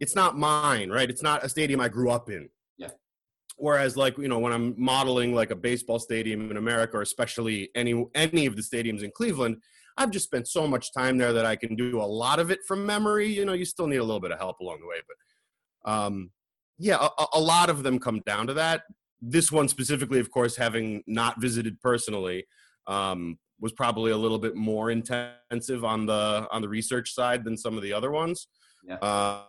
it's 0.00 0.14
not 0.14 0.36
mine, 0.36 0.90
right? 0.90 1.08
It's 1.08 1.22
not 1.22 1.44
a 1.44 1.48
stadium 1.48 1.80
I 1.80 1.88
grew 1.88 2.10
up 2.10 2.28
in. 2.30 2.48
Yeah. 2.76 2.90
Whereas, 3.56 3.96
like 3.96 4.18
you 4.18 4.28
know, 4.28 4.38
when 4.38 4.52
I'm 4.52 4.74
modeling 4.76 5.34
like 5.34 5.50
a 5.50 5.56
baseball 5.56 5.98
stadium 5.98 6.50
in 6.50 6.56
America, 6.56 6.98
or 6.98 7.02
especially 7.02 7.70
any 7.74 8.04
any 8.14 8.46
of 8.46 8.56
the 8.56 8.62
stadiums 8.62 9.02
in 9.02 9.10
Cleveland, 9.12 9.58
I've 9.96 10.10
just 10.10 10.26
spent 10.26 10.48
so 10.48 10.66
much 10.66 10.92
time 10.92 11.16
there 11.16 11.32
that 11.32 11.46
I 11.46 11.56
can 11.56 11.76
do 11.76 12.00
a 12.00 12.04
lot 12.04 12.38
of 12.38 12.50
it 12.50 12.60
from 12.66 12.84
memory. 12.84 13.28
You 13.28 13.44
know, 13.44 13.52
you 13.52 13.64
still 13.64 13.86
need 13.86 13.96
a 13.96 14.04
little 14.04 14.20
bit 14.20 14.32
of 14.32 14.38
help 14.38 14.60
along 14.60 14.80
the 14.80 14.86
way, 14.86 15.00
but 15.06 15.16
um, 15.86 16.30
yeah, 16.78 17.08
a, 17.18 17.26
a 17.34 17.40
lot 17.40 17.70
of 17.70 17.82
them 17.82 17.98
come 17.98 18.20
down 18.26 18.46
to 18.48 18.54
that. 18.54 18.82
This 19.22 19.50
one 19.50 19.68
specifically, 19.68 20.20
of 20.20 20.30
course, 20.30 20.56
having 20.56 21.02
not 21.06 21.40
visited 21.40 21.80
personally, 21.80 22.46
um, 22.86 23.38
was 23.60 23.72
probably 23.72 24.10
a 24.10 24.16
little 24.16 24.38
bit 24.38 24.54
more 24.54 24.90
intensive 24.90 25.84
on 25.84 26.04
the 26.04 26.46
on 26.50 26.60
the 26.60 26.68
research 26.68 27.14
side 27.14 27.44
than 27.44 27.56
some 27.56 27.76
of 27.76 27.82
the 27.82 27.92
other 27.92 28.10
ones. 28.10 28.48
Yeah. 28.86 28.96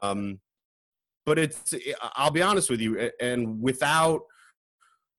Um, 0.02 0.40
but 1.26 1.38
it's 1.38 1.74
I'll 2.16 2.32
be 2.32 2.42
honest 2.42 2.70
with 2.70 2.80
you, 2.80 3.12
and 3.20 3.62
without 3.62 4.22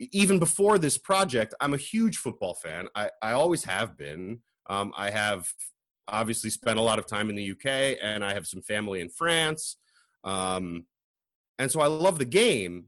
even 0.01 0.39
before 0.39 0.79
this 0.79 0.97
project, 0.97 1.55
I'm 1.61 1.75
a 1.75 1.79
huge 1.79 2.19
football 2.19 2.55
fan. 2.55 2.89
I, 2.95 3.11
I 3.21 3.33
always 3.33 3.65
have 3.65 3.97
been. 3.97 4.41
Um, 4.71 4.93
I 4.97 5.11
have 5.11 5.49
obviously 6.07 6.51
spent 6.51 6.79
a 6.79 6.83
lot 6.83 6.99
of 6.99 7.07
time 7.07 7.29
in 7.29 7.37
the 7.37 7.51
UK, 7.51 7.99
and 8.01 8.25
I 8.25 8.33
have 8.33 8.47
some 8.47 8.63
family 8.63 9.01
in 9.01 9.11
France. 9.11 9.77
Um, 10.25 10.87
and 11.59 11.71
so 11.71 11.81
I 11.81 11.87
love 11.87 12.19
the 12.19 12.25
game. 12.25 12.87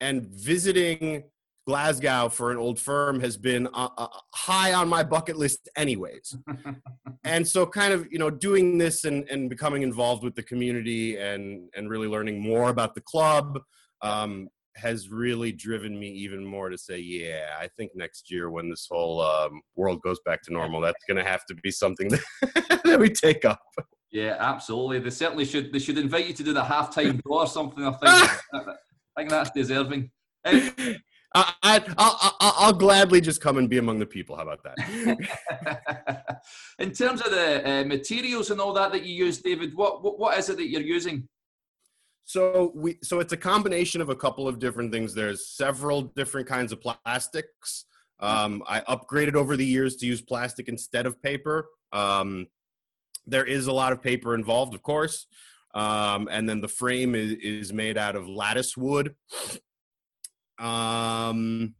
And 0.00 0.26
visiting 0.26 1.24
Glasgow 1.66 2.28
for 2.28 2.50
an 2.50 2.58
old 2.58 2.78
firm 2.78 3.20
has 3.20 3.36
been 3.36 3.68
uh, 3.68 3.88
uh, 3.96 4.08
high 4.34 4.74
on 4.74 4.88
my 4.88 5.02
bucket 5.02 5.36
list, 5.36 5.68
anyways. 5.76 6.36
and 7.24 7.46
so, 7.46 7.64
kind 7.64 7.94
of, 7.94 8.06
you 8.10 8.18
know, 8.18 8.28
doing 8.28 8.76
this 8.76 9.04
and, 9.04 9.28
and 9.30 9.48
becoming 9.48 9.82
involved 9.82 10.22
with 10.24 10.34
the 10.34 10.42
community 10.42 11.16
and 11.16 11.70
and 11.74 11.88
really 11.88 12.08
learning 12.08 12.40
more 12.40 12.68
about 12.68 12.94
the 12.94 13.00
club 13.00 13.60
um, 14.02 14.48
has 14.76 15.08
really 15.08 15.52
driven 15.52 15.98
me 15.98 16.08
even 16.08 16.44
more 16.44 16.68
to 16.68 16.76
say, 16.76 16.98
yeah, 16.98 17.54
I 17.58 17.68
think 17.78 17.92
next 17.94 18.30
year 18.30 18.50
when 18.50 18.68
this 18.68 18.86
whole 18.90 19.22
um, 19.22 19.62
world 19.76 20.02
goes 20.02 20.18
back 20.26 20.42
to 20.42 20.52
normal, 20.52 20.80
that's 20.80 21.04
going 21.08 21.22
to 21.22 21.28
have 21.28 21.46
to 21.46 21.54
be 21.54 21.70
something 21.70 22.08
that, 22.08 22.80
that 22.84 23.00
we 23.00 23.08
take 23.08 23.44
up. 23.44 23.62
Yeah, 24.14 24.36
absolutely. 24.38 25.00
They 25.00 25.10
certainly 25.10 25.44
should. 25.44 25.72
They 25.72 25.80
should 25.80 25.98
invite 25.98 26.28
you 26.28 26.34
to 26.34 26.44
do 26.44 26.52
the 26.52 26.62
halftime 26.62 27.20
draw 27.26 27.40
or 27.40 27.46
something. 27.48 27.84
I 27.84 27.90
think. 27.90 28.30
I 28.54 29.20
think 29.20 29.28
that's 29.28 29.50
deserving. 29.50 30.10
I, 31.34 31.82
will 32.64 32.72
gladly 32.74 33.20
just 33.20 33.40
come 33.40 33.58
and 33.58 33.68
be 33.68 33.78
among 33.78 33.98
the 33.98 34.06
people. 34.06 34.36
How 34.36 34.42
about 34.42 34.60
that? 34.62 36.36
In 36.78 36.92
terms 36.92 37.22
of 37.22 37.32
the 37.32 37.68
uh, 37.68 37.84
materials 37.86 38.52
and 38.52 38.60
all 38.60 38.72
that 38.74 38.92
that 38.92 39.02
you 39.02 39.26
use, 39.26 39.38
David, 39.38 39.74
what, 39.74 40.04
what 40.04 40.16
what 40.16 40.38
is 40.38 40.48
it 40.48 40.58
that 40.58 40.68
you're 40.68 40.80
using? 40.80 41.28
So 42.24 42.70
we 42.76 42.98
so 43.02 43.18
it's 43.18 43.32
a 43.32 43.36
combination 43.36 44.00
of 44.00 44.10
a 44.10 44.16
couple 44.16 44.46
of 44.46 44.60
different 44.60 44.92
things. 44.92 45.12
There's 45.12 45.48
several 45.48 46.02
different 46.02 46.46
kinds 46.46 46.70
of 46.70 46.80
plastics. 46.80 47.86
Um, 48.20 48.62
I 48.68 48.80
upgraded 48.82 49.34
over 49.34 49.56
the 49.56 49.66
years 49.66 49.96
to 49.96 50.06
use 50.06 50.22
plastic 50.22 50.68
instead 50.68 51.04
of 51.04 51.20
paper. 51.20 51.66
Um, 51.92 52.46
there 53.26 53.44
is 53.44 53.66
a 53.66 53.72
lot 53.72 53.92
of 53.92 54.02
paper 54.02 54.34
involved, 54.34 54.74
of 54.74 54.82
course. 54.82 55.26
Um, 55.74 56.28
and 56.30 56.48
then 56.48 56.60
the 56.60 56.68
frame 56.68 57.14
is, 57.14 57.32
is 57.32 57.72
made 57.72 57.98
out 57.98 58.16
of 58.16 58.28
lattice 58.28 58.76
wood. 58.76 59.14
Um, 60.58 61.74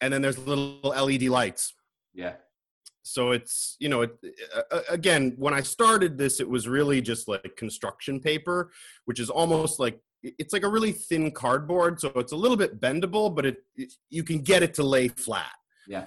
and 0.00 0.12
then 0.12 0.22
there's 0.22 0.38
little 0.38 0.78
LED 0.82 1.24
lights. 1.24 1.74
Yeah. 2.14 2.34
So 3.02 3.32
it's 3.32 3.76
you 3.80 3.90
know 3.90 4.02
it, 4.02 4.16
uh, 4.72 4.80
again 4.88 5.34
when 5.36 5.52
I 5.52 5.60
started 5.60 6.16
this 6.16 6.40
it 6.40 6.48
was 6.48 6.66
really 6.66 7.02
just 7.02 7.28
like 7.28 7.54
construction 7.56 8.18
paper, 8.18 8.70
which 9.04 9.20
is 9.20 9.28
almost 9.28 9.78
like 9.78 10.00
it's 10.22 10.54
like 10.54 10.62
a 10.62 10.68
really 10.68 10.92
thin 10.92 11.30
cardboard, 11.30 12.00
so 12.00 12.10
it's 12.16 12.32
a 12.32 12.36
little 12.36 12.56
bit 12.56 12.80
bendable, 12.80 13.34
but 13.34 13.44
it, 13.44 13.58
it 13.76 13.92
you 14.08 14.24
can 14.24 14.38
get 14.38 14.62
it 14.62 14.72
to 14.74 14.82
lay 14.82 15.08
flat. 15.08 15.52
Yeah. 15.86 16.06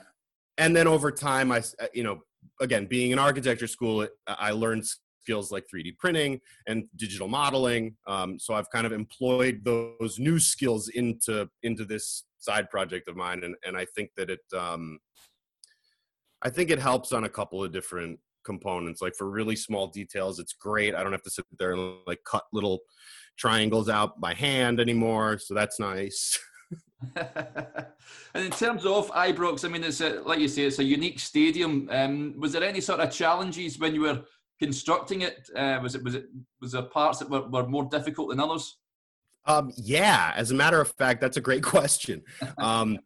And 0.58 0.76
then 0.76 0.88
over 0.88 1.12
time, 1.12 1.52
I 1.52 1.60
uh, 1.60 1.86
you 1.94 2.04
know 2.04 2.24
again 2.62 2.86
being 2.86 3.12
in 3.12 3.20
architecture 3.20 3.68
school, 3.68 4.08
I 4.28 4.52
learned 4.52 4.86
skills 5.28 5.52
like 5.52 5.66
3D 5.74 5.98
printing 5.98 6.40
and 6.68 6.86
digital 6.96 7.28
modeling. 7.28 7.96
Um, 8.08 8.40
so 8.40 8.54
I've 8.54 8.70
kind 8.70 8.86
of 8.86 8.94
employed 8.94 9.62
those 9.64 10.18
new 10.20 10.40
skills 10.40 10.90
into 10.90 11.50
into 11.64 11.86
this 11.86 12.24
side 12.40 12.70
project 12.70 13.10
of 13.10 13.16
mine, 13.16 13.44
and 13.44 13.56
and 13.66 13.76
I 13.76 13.86
think 13.96 14.12
that 14.18 14.30
it 14.30 14.40
um, 14.58 15.00
I 16.42 16.50
think 16.50 16.70
it 16.70 16.80
helps 16.80 17.12
on 17.12 17.26
a 17.26 17.30
couple 17.30 17.64
of 17.64 17.72
different 17.72 18.20
components. 18.46 19.02
Like 19.02 19.16
for 19.16 19.30
really 19.30 19.56
small 19.56 19.88
details, 19.88 20.40
it's 20.40 20.54
great. 20.54 20.96
I 20.96 21.04
don't 21.04 21.12
have 21.12 21.24
to 21.24 21.30
sit 21.30 21.46
there 21.60 21.74
and 21.74 21.98
like 22.08 22.20
cut 22.26 22.44
little 22.54 22.80
triangles 23.38 23.90
out 23.90 24.20
by 24.22 24.34
hand 24.34 24.80
anymore, 24.80 25.40
so 25.40 25.54
that's 25.54 25.80
nice. 25.80 26.40
and 27.16 28.46
in 28.46 28.52
terms 28.52 28.86
of 28.86 29.12
Ibrox, 29.12 29.64
I 29.64 29.68
mean, 29.68 29.84
it's 29.84 30.02
a, 30.02 30.22
like 30.22 30.40
you 30.40 30.48
say, 30.48 30.64
it's 30.64 30.80
a 30.80 30.84
unique 30.84 31.20
stadium. 31.20 31.88
Um, 31.92 32.36
was 32.40 32.54
there 32.54 32.64
any 32.64 32.82
sort 32.82 33.00
of 33.00 33.12
challenges 33.12 33.80
when 33.80 33.94
you 33.94 34.02
were 34.02 34.24
constructing 34.60 35.22
it? 35.22 35.50
Uh, 35.56 35.80
was 35.82 35.96
it 35.96 36.04
was 36.04 36.16
it 36.16 36.26
was 36.62 36.72
there 36.72 36.82
parts 36.84 37.20
that 37.20 37.30
were, 37.30 37.48
were 37.48 37.68
more 37.68 37.86
difficult 37.86 38.30
than 38.30 38.40
others? 38.40 38.78
Um, 39.46 39.72
yeah, 39.78 40.34
as 40.36 40.52
a 40.52 40.56
matter 40.56 40.82
of 40.82 40.92
fact, 40.94 41.22
that's 41.22 41.38
a 41.38 41.42
great 41.42 41.64
question. 41.76 42.24
Um, 42.58 43.00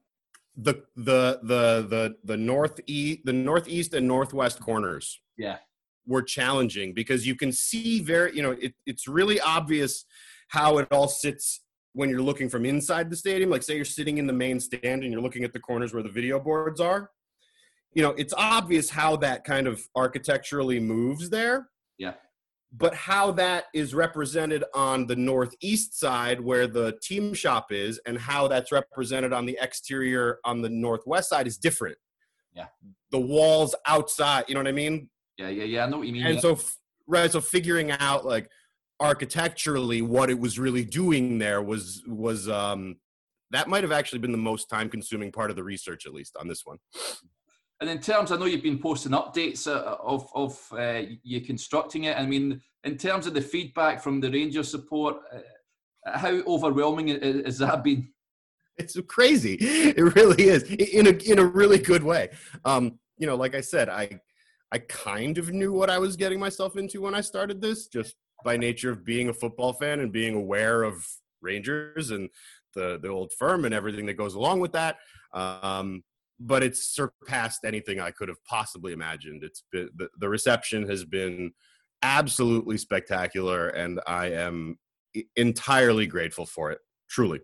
the 0.55 0.83
the 0.95 1.39
the 1.43 1.87
the 1.89 2.15
the 2.23 2.37
northeast 2.37 3.21
the 3.23 3.33
northeast 3.33 3.93
and 3.93 4.05
northwest 4.07 4.59
corners 4.59 5.21
yeah 5.37 5.57
were 6.05 6.21
challenging 6.21 6.93
because 6.93 7.25
you 7.25 7.35
can 7.35 7.51
see 7.51 8.01
very 8.01 8.35
you 8.35 8.43
know 8.43 8.51
it, 8.51 8.73
it's 8.85 9.07
really 9.07 9.39
obvious 9.39 10.05
how 10.49 10.77
it 10.77 10.87
all 10.91 11.07
sits 11.07 11.61
when 11.93 12.09
you're 12.09 12.21
looking 12.21 12.49
from 12.49 12.65
inside 12.65 13.09
the 13.09 13.15
stadium 13.15 13.49
like 13.49 13.63
say 13.63 13.75
you're 13.75 13.85
sitting 13.85 14.17
in 14.17 14.27
the 14.27 14.33
main 14.33 14.59
stand 14.59 15.03
and 15.03 15.11
you're 15.11 15.21
looking 15.21 15.43
at 15.43 15.53
the 15.53 15.59
corners 15.59 15.93
where 15.93 16.03
the 16.03 16.09
video 16.09 16.39
boards 16.39 16.79
are 16.79 17.09
you 17.93 18.01
know, 18.01 18.11
it's 18.11 18.33
obvious 18.37 18.89
how 18.89 19.17
that 19.17 19.43
kind 19.43 19.67
of 19.67 19.81
architecturally 19.95 20.79
moves 20.79 21.29
there. 21.29 21.69
Yeah. 21.97 22.13
But 22.73 22.95
how 22.95 23.31
that 23.33 23.65
is 23.73 23.93
represented 23.93 24.63
on 24.73 25.05
the 25.07 25.15
northeast 25.15 25.99
side 25.99 26.39
where 26.39 26.67
the 26.67 26.97
team 27.01 27.33
shop 27.33 27.71
is 27.71 27.99
and 28.05 28.17
how 28.17 28.47
that's 28.47 28.71
represented 28.71 29.33
on 29.33 29.45
the 29.45 29.57
exterior 29.61 30.39
on 30.45 30.61
the 30.61 30.69
northwest 30.69 31.29
side 31.29 31.47
is 31.47 31.57
different. 31.57 31.97
Yeah. 32.53 32.67
The 33.11 33.19
walls 33.19 33.75
outside, 33.85 34.45
you 34.47 34.53
know 34.53 34.61
what 34.61 34.69
I 34.69 34.73
mean? 34.73 35.09
Yeah, 35.37 35.49
yeah, 35.49 35.65
yeah. 35.65 35.85
I 35.85 35.89
know 35.89 35.97
what 35.97 36.07
you 36.07 36.13
mean. 36.13 36.25
And 36.25 36.35
yeah. 36.35 36.41
so 36.41 36.59
right, 37.07 37.29
so 37.29 37.41
figuring 37.41 37.91
out 37.91 38.25
like 38.25 38.49
architecturally 39.01 40.01
what 40.01 40.29
it 40.29 40.39
was 40.39 40.57
really 40.57 40.85
doing 40.85 41.39
there 41.39 41.61
was 41.61 42.03
was 42.07 42.47
um 42.47 42.95
that 43.49 43.67
might 43.67 43.83
have 43.83 43.91
actually 43.91 44.19
been 44.19 44.31
the 44.31 44.37
most 44.37 44.69
time 44.69 44.87
consuming 44.89 45.31
part 45.31 45.49
of 45.49 45.55
the 45.57 45.63
research 45.63 46.05
at 46.05 46.13
least 46.13 46.37
on 46.39 46.47
this 46.47 46.65
one 46.65 46.77
and 47.81 47.89
in 47.89 47.99
terms, 47.99 48.31
I 48.31 48.37
know 48.37 48.45
you've 48.45 48.61
been 48.61 48.77
posting 48.77 49.11
updates 49.11 49.67
uh, 49.67 49.97
of 49.99 50.29
of 50.35 50.67
uh, 50.71 51.01
you 51.23 51.41
constructing 51.41 52.03
it. 52.03 52.15
I 52.15 52.27
mean, 52.27 52.61
in 52.83 52.95
terms 52.95 53.25
of 53.25 53.33
the 53.33 53.41
feedback 53.41 54.03
from 54.03 54.21
the 54.21 54.29
Ranger 54.29 54.61
support, 54.61 55.17
uh, 55.33 55.39
how 56.05 56.29
overwhelming 56.29 57.07
has 57.07 57.57
that 57.57 57.83
been? 57.83 58.07
It's 58.77 58.95
crazy. 59.07 59.57
It 59.59 60.15
really 60.15 60.43
is 60.43 60.63
in 60.63 61.07
a 61.07 61.31
in 61.31 61.39
a 61.39 61.45
really 61.45 61.79
good 61.79 62.03
way. 62.03 62.29
Um, 62.65 62.99
you 63.17 63.25
know, 63.25 63.35
like 63.35 63.55
I 63.55 63.61
said, 63.61 63.89
I 63.89 64.19
I 64.71 64.77
kind 64.77 65.39
of 65.39 65.51
knew 65.51 65.73
what 65.73 65.89
I 65.89 65.97
was 65.97 66.15
getting 66.15 66.39
myself 66.39 66.77
into 66.77 67.01
when 67.01 67.15
I 67.15 67.21
started 67.21 67.61
this, 67.61 67.87
just 67.87 68.15
by 68.43 68.57
nature 68.57 68.91
of 68.91 69.05
being 69.05 69.29
a 69.29 69.33
football 69.33 69.73
fan 69.73 69.99
and 69.99 70.11
being 70.11 70.35
aware 70.35 70.83
of 70.83 71.05
Rangers 71.41 72.11
and 72.11 72.29
the 72.75 72.99
the 73.01 73.09
old 73.09 73.31
firm 73.37 73.65
and 73.65 73.73
everything 73.73 74.05
that 74.05 74.13
goes 74.13 74.35
along 74.35 74.59
with 74.59 74.73
that. 74.73 74.97
Um, 75.33 76.03
but 76.39 76.63
it's 76.63 76.85
surpassed 76.85 77.65
anything 77.65 77.99
I 77.99 78.11
could 78.11 78.27
have 78.27 78.43
possibly 78.45 78.93
imagined. 78.93 79.43
It's 79.43 79.63
been 79.71 79.89
the, 79.95 80.09
the 80.17 80.29
reception 80.29 80.87
has 80.89 81.03
been 81.05 81.51
absolutely 82.01 82.77
spectacular, 82.77 83.69
and 83.69 83.99
I 84.07 84.31
am 84.31 84.77
entirely 85.35 86.07
grateful 86.07 86.45
for 86.45 86.71
it. 86.71 86.79
Truly. 87.09 87.41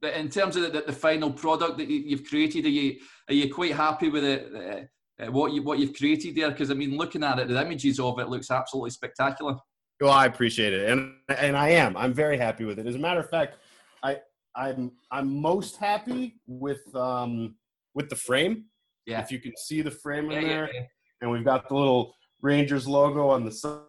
But 0.00 0.14
in 0.14 0.30
terms 0.30 0.56
of 0.56 0.72
the, 0.72 0.82
the, 0.86 0.92
final 0.92 1.30
product 1.30 1.76
that 1.76 1.88
you've 1.88 2.24
created, 2.24 2.64
are 2.64 2.70
you 2.70 2.96
are 3.28 3.34
you 3.34 3.52
quite 3.52 3.74
happy 3.74 4.08
with 4.08 4.24
it? 4.24 4.88
uh, 5.20 5.30
what 5.30 5.52
you 5.52 5.62
what 5.62 5.78
you've 5.78 5.96
created 5.96 6.34
there. 6.34 6.50
Because 6.50 6.70
I 6.70 6.74
mean, 6.74 6.96
looking 6.96 7.24
at 7.24 7.38
it, 7.38 7.48
the 7.48 7.60
images 7.60 8.00
of 8.00 8.18
it 8.18 8.28
looks 8.28 8.50
absolutely 8.50 8.90
spectacular. 8.90 9.56
Well, 10.00 10.12
I 10.12 10.24
appreciate 10.26 10.72
it, 10.72 10.88
and 10.90 11.12
and 11.28 11.56
I 11.56 11.70
am. 11.70 11.94
I'm 11.96 12.14
very 12.14 12.38
happy 12.38 12.64
with 12.64 12.78
it. 12.78 12.86
As 12.86 12.94
a 12.94 12.98
matter 12.98 13.20
of 13.20 13.28
fact, 13.28 13.58
I 14.02 14.18
I'm 14.56 14.92
I'm 15.10 15.40
most 15.40 15.76
happy 15.76 16.40
with 16.46 16.82
um 16.94 17.56
with 17.94 18.08
the 18.08 18.16
frame. 18.16 18.64
Yeah. 19.06 19.20
If 19.20 19.30
you 19.30 19.40
can 19.40 19.52
see 19.56 19.82
the 19.82 19.90
frame 19.90 20.26
in 20.26 20.32
Yeah, 20.32 20.40
yeah, 20.40 20.46
there, 20.48 20.70
yeah. 20.74 20.80
and 21.20 21.30
we've 21.30 21.44
got 21.44 21.68
the 21.68 21.74
little 21.74 22.14
Rangers 22.40 22.88
logo 22.88 23.28
on 23.28 23.44
the 23.44 23.52
side 23.52 23.82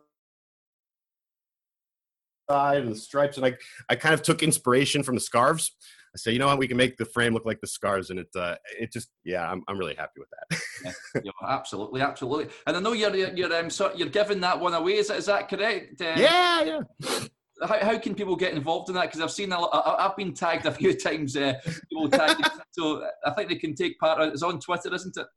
and 2.49 2.91
the 2.91 2.95
stripes, 2.95 3.37
and 3.37 3.45
I 3.45 3.55
I 3.87 3.95
kind 3.95 4.13
of 4.13 4.21
took 4.21 4.43
inspiration 4.43 5.03
from 5.03 5.15
the 5.15 5.21
scarves. 5.21 5.71
I 6.13 6.17
say, 6.17 6.31
you 6.33 6.39
know 6.39 6.47
what, 6.47 6.57
we 6.57 6.67
can 6.67 6.75
make 6.75 6.97
the 6.97 7.05
frame 7.05 7.33
look 7.33 7.45
like 7.45 7.61
the 7.61 7.67
scars, 7.67 8.09
and 8.09 8.19
it 8.19 8.27
uh 8.35 8.55
it 8.79 8.91
just 8.91 9.09
yeah, 9.23 9.49
I'm 9.49 9.63
I'm 9.67 9.77
really 9.77 9.95
happy 9.95 10.19
with 10.19 10.29
that. 10.49 10.95
Yeah, 11.23 11.31
absolutely, 11.47 12.01
absolutely. 12.01 12.49
And 12.67 12.75
I 12.75 12.79
know 12.81 12.91
you're 12.93 13.15
you're 13.15 13.53
um, 13.53 13.69
sort 13.69 13.97
you're 13.97 14.09
giving 14.09 14.41
that 14.41 14.59
one 14.59 14.73
away. 14.73 14.93
Is 14.97 15.07
that, 15.07 15.17
is 15.17 15.27
that 15.27 15.47
correct? 15.49 16.01
Um, 16.01 16.17
yeah, 16.17 16.63
yeah. 16.63 17.19
How, 17.63 17.77
how 17.79 17.97
can 17.99 18.15
people 18.15 18.35
get 18.35 18.53
involved 18.53 18.89
in 18.89 18.95
that? 18.95 19.03
Because 19.03 19.21
I've 19.21 19.31
seen 19.31 19.51
a 19.51 19.59
lot, 19.59 19.69
I- 19.71 20.05
I've 20.07 20.17
been 20.17 20.33
tagged 20.33 20.65
a 20.65 20.71
few 20.81 20.97
times. 20.97 21.37
Uh, 21.37 21.53
people 21.89 22.09
tagged, 22.09 22.41
so 22.71 23.07
I 23.25 23.31
think 23.31 23.49
they 23.49 23.55
can 23.55 23.75
take 23.75 23.99
part. 23.99 24.19
It's 24.33 24.43
on 24.43 24.59
Twitter, 24.59 24.93
isn't 24.93 25.15
it? 25.15 25.27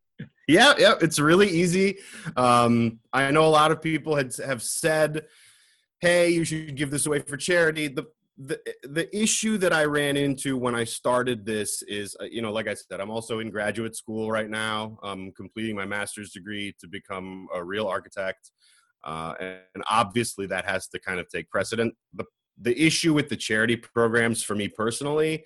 Yeah, 0.49 0.75
yeah, 0.79 0.95
it's 1.01 1.19
really 1.19 1.49
easy. 1.49 1.99
Um, 2.37 2.99
I 3.13 3.31
know 3.31 3.45
a 3.45 3.49
lot 3.49 3.71
of 3.71 3.81
people 3.81 4.17
had 4.17 4.35
have 4.45 4.63
said, 4.63 5.27
"Hey, 6.01 6.31
you 6.31 6.45
should 6.45 6.77
give 6.77 6.91
this 6.91 7.07
away 7.07 7.21
for 7.21 7.37
charity." 7.37 7.89
The 7.89 8.05
the 8.37 8.59
the 8.83 9.17
issue 9.17 9.59
that 9.59 9.73
I 9.73 9.85
ran 9.85 10.17
into 10.17 10.57
when 10.57 10.75
I 10.75 10.85
started 10.85 11.47
this 11.47 11.83
is, 11.83 12.17
uh, 12.21 12.25
you 12.25 12.43
know, 12.43 12.53
like 12.53 12.67
I 12.67 12.75
said, 12.75 13.01
I'm 13.01 13.11
also 13.11 13.39
in 13.39 13.51
graduate 13.51 13.95
school 13.95 14.31
right 14.31 14.51
now. 14.51 14.99
I'm 15.03 15.31
completing 15.33 15.77
my 15.77 15.87
master's 15.87 16.33
degree 16.33 16.75
to 16.81 16.89
become 16.89 17.47
a 17.55 17.63
real 17.63 17.87
architect, 17.87 18.51
uh, 19.05 19.35
and 19.39 19.85
obviously 19.89 20.47
that 20.47 20.65
has 20.65 20.89
to 20.89 20.99
kind 20.99 21.21
of 21.21 21.29
take 21.29 21.49
precedent. 21.49 21.95
The 22.13 22.25
the 22.61 22.81
issue 22.81 23.15
with 23.15 23.29
the 23.29 23.37
charity 23.37 23.77
programs 23.77 24.43
for 24.43 24.55
me 24.55 24.69
personally 24.69 25.45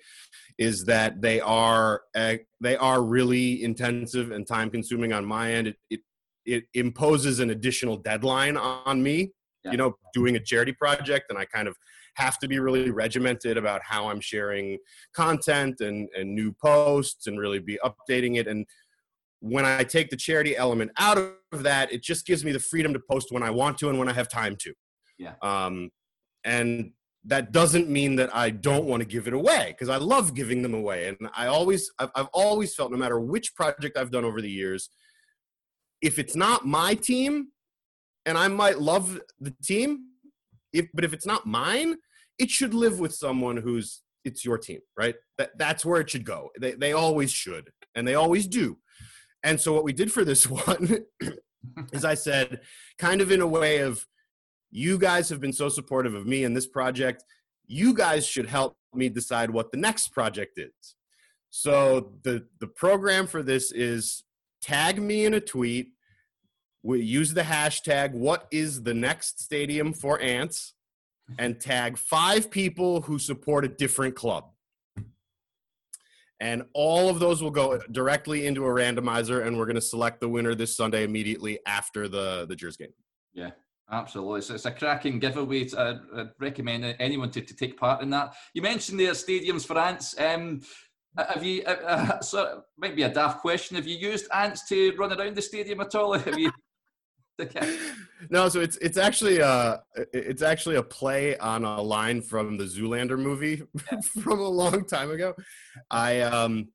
is 0.57 0.85
that 0.85 1.21
they 1.21 1.39
are 1.41 2.01
uh, 2.15 2.35
they 2.59 2.75
are 2.75 3.03
really 3.03 3.63
intensive 3.63 4.31
and 4.31 4.47
time 4.47 4.71
consuming 4.71 5.13
on 5.13 5.25
my 5.25 5.53
end. 5.53 5.67
It, 5.67 5.77
it 5.91 5.99
it 6.45 6.63
imposes 6.73 7.39
an 7.39 7.51
additional 7.51 7.97
deadline 7.97 8.57
on 8.57 9.03
me. 9.03 9.31
Yeah. 9.63 9.71
You 9.71 9.77
know, 9.77 9.97
doing 10.13 10.37
a 10.37 10.39
charity 10.39 10.71
project, 10.71 11.25
and 11.29 11.37
I 11.37 11.45
kind 11.45 11.67
of 11.67 11.75
have 12.19 12.37
to 12.39 12.47
be 12.47 12.59
really 12.59 12.91
regimented 12.91 13.57
about 13.57 13.81
how 13.83 14.09
I'm 14.09 14.21
sharing 14.21 14.77
content 15.13 15.81
and 15.81 16.09
and 16.17 16.35
new 16.35 16.51
posts, 16.51 17.27
and 17.27 17.39
really 17.39 17.59
be 17.59 17.79
updating 17.83 18.37
it. 18.37 18.47
And 18.47 18.65
when 19.39 19.65
I 19.65 19.83
take 19.83 20.09
the 20.09 20.17
charity 20.17 20.57
element 20.57 20.91
out 20.97 21.17
of 21.17 21.63
that, 21.63 21.91
it 21.91 22.03
just 22.03 22.25
gives 22.25 22.43
me 22.43 22.51
the 22.51 22.59
freedom 22.59 22.93
to 22.93 22.99
post 22.99 23.31
when 23.31 23.43
I 23.43 23.49
want 23.49 23.77
to 23.79 23.89
and 23.89 23.97
when 23.97 24.09
I 24.09 24.13
have 24.13 24.29
time 24.29 24.55
to. 24.63 24.73
Yeah. 25.17 25.33
Um, 25.41 25.91
and 26.43 26.91
that 27.25 27.51
doesn't 27.51 27.89
mean 27.89 28.15
that 28.17 28.33
I 28.35 28.49
don't 28.49 28.85
want 28.85 29.01
to 29.01 29.07
give 29.07 29.27
it 29.27 29.33
away 29.33 29.67
because 29.67 29.89
I 29.89 29.97
love 29.97 30.33
giving 30.33 30.61
them 30.61 30.73
away. 30.73 31.07
And 31.07 31.17
I 31.35 31.47
always, 31.47 31.91
I've, 31.99 32.11
I've 32.15 32.29
always 32.33 32.73
felt 32.75 32.91
no 32.91 32.97
matter 32.97 33.19
which 33.19 33.55
project 33.55 33.97
I've 33.97 34.11
done 34.11 34.25
over 34.25 34.41
the 34.41 34.49
years, 34.49 34.89
if 36.01 36.17
it's 36.17 36.35
not 36.35 36.65
my 36.65 36.93
team, 36.93 37.49
and 38.25 38.37
I 38.37 38.47
might 38.47 38.79
love 38.79 39.19
the 39.39 39.53
team, 39.63 40.05
if 40.71 40.87
but 40.93 41.03
if 41.03 41.13
it's 41.13 41.25
not 41.25 41.45
mine, 41.45 41.95
it 42.39 42.49
should 42.49 42.73
live 42.73 42.99
with 42.99 43.13
someone 43.13 43.57
who's 43.57 44.01
it's 44.25 44.43
your 44.43 44.57
team, 44.57 44.79
right? 44.97 45.15
That 45.37 45.57
that's 45.57 45.85
where 45.85 46.01
it 46.01 46.09
should 46.09 46.25
go. 46.25 46.49
They 46.59 46.73
they 46.73 46.93
always 46.93 47.31
should, 47.31 47.69
and 47.95 48.07
they 48.07 48.15
always 48.15 48.47
do. 48.47 48.77
And 49.43 49.59
so 49.59 49.73
what 49.73 49.83
we 49.83 49.93
did 49.93 50.11
for 50.11 50.25
this 50.25 50.49
one 50.49 51.05
is 51.93 52.05
I 52.05 52.15
said, 52.15 52.61
kind 52.97 53.21
of 53.21 53.31
in 53.31 53.41
a 53.41 53.47
way 53.47 53.79
of 53.79 54.05
you 54.71 54.97
guys 54.97 55.29
have 55.29 55.41
been 55.41 55.53
so 55.53 55.69
supportive 55.69 56.13
of 56.13 56.25
me 56.25 56.43
and 56.43 56.55
this 56.55 56.67
project. 56.67 57.23
You 57.67 57.93
guys 57.93 58.25
should 58.25 58.47
help 58.47 58.75
me 58.93 59.09
decide 59.09 59.51
what 59.51 59.71
the 59.71 59.77
next 59.77 60.09
project 60.09 60.57
is. 60.57 60.95
So 61.49 62.13
the 62.23 62.45
the 62.59 62.67
program 62.67 63.27
for 63.27 63.43
this 63.43 63.71
is 63.71 64.23
tag 64.61 65.01
me 65.01 65.25
in 65.25 65.33
a 65.33 65.41
tweet. 65.41 65.91
We 66.81 67.01
use 67.01 67.33
the 67.33 67.41
hashtag 67.41 68.13
what 68.13 68.47
is 68.51 68.83
the 68.83 68.93
next 68.93 69.41
stadium 69.41 69.93
for 69.93 70.19
ants 70.21 70.73
and 71.37 71.59
tag 71.59 71.97
five 71.97 72.49
people 72.49 73.01
who 73.01 73.19
support 73.19 73.65
a 73.65 73.67
different 73.67 74.15
club. 74.15 74.45
And 76.41 76.63
all 76.73 77.09
of 77.09 77.19
those 77.19 77.43
will 77.43 77.51
go 77.51 77.81
directly 77.91 78.47
into 78.47 78.65
a 78.65 78.69
randomizer, 78.69 79.45
and 79.45 79.57
we're 79.57 79.65
going 79.65 79.75
to 79.75 79.81
select 79.81 80.21
the 80.21 80.29
winner 80.29 80.55
this 80.55 80.75
Sunday 80.75 81.03
immediately 81.03 81.59
after 81.65 82.07
the 82.07 82.45
the 82.47 82.55
Gers 82.55 82.77
game. 82.77 82.93
Yeah, 83.33 83.51
absolutely. 83.91 84.41
So 84.41 84.53
it's 84.53 84.65
a 84.65 84.71
cracking 84.71 85.19
giveaway. 85.19 85.65
To, 85.65 85.79
uh, 85.79 85.99
I'd 86.15 86.29
recommend 86.39 86.95
anyone 86.99 87.29
to, 87.31 87.41
to 87.41 87.55
take 87.55 87.77
part 87.77 88.01
in 88.01 88.09
that. 88.11 88.35
You 88.53 88.61
mentioned 88.61 88.99
there 88.99 89.11
stadiums 89.11 89.65
for 89.65 89.77
ants. 89.77 90.17
Um, 90.17 90.61
have 91.17 91.43
you? 91.43 91.63
Uh, 91.65 91.71
uh, 91.85 92.21
so 92.21 92.63
might 92.77 92.95
be 92.95 93.03
a 93.03 93.13
daft 93.13 93.41
question. 93.41 93.75
Have 93.75 93.87
you 93.87 93.97
used 93.97 94.27
ants 94.33 94.67
to 94.69 94.95
run 94.97 95.11
around 95.11 95.35
the 95.35 95.41
stadium 95.41 95.81
at 95.81 95.95
all? 95.95 96.13
Have 96.17 96.39
you? 96.39 96.51
no, 98.29 98.49
so 98.49 98.59
it's 98.59 98.77
it's 98.77 98.97
actually 98.97 99.41
uh 99.41 99.77
it's 100.13 100.41
actually 100.41 100.75
a 100.75 100.83
play 100.83 101.37
on 101.37 101.63
a 101.63 101.81
line 101.81 102.21
from 102.21 102.57
the 102.57 102.65
Zoolander 102.65 103.17
movie 103.17 103.63
from 104.21 104.39
a 104.39 104.47
long 104.47 104.85
time 104.85 105.11
ago. 105.11 105.33
I 105.89 106.21
um 106.21 106.69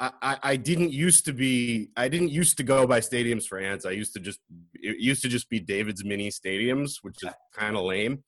I, 0.00 0.38
I 0.42 0.56
didn't 0.56 0.92
used 0.92 1.26
to 1.26 1.34
be 1.34 1.90
I 1.94 2.08
didn't 2.08 2.30
used 2.30 2.56
to 2.56 2.62
go 2.62 2.86
by 2.86 3.00
stadiums 3.00 3.46
for 3.46 3.58
ants. 3.58 3.84
I 3.84 3.90
used 3.90 4.14
to 4.14 4.20
just 4.20 4.40
it 4.74 4.98
used 4.98 5.20
to 5.22 5.28
just 5.28 5.50
be 5.50 5.60
David's 5.60 6.04
mini 6.04 6.30
stadiums, 6.30 6.96
which 7.02 7.22
is 7.22 7.30
kind 7.54 7.76
of 7.76 7.82
lame. 7.82 8.24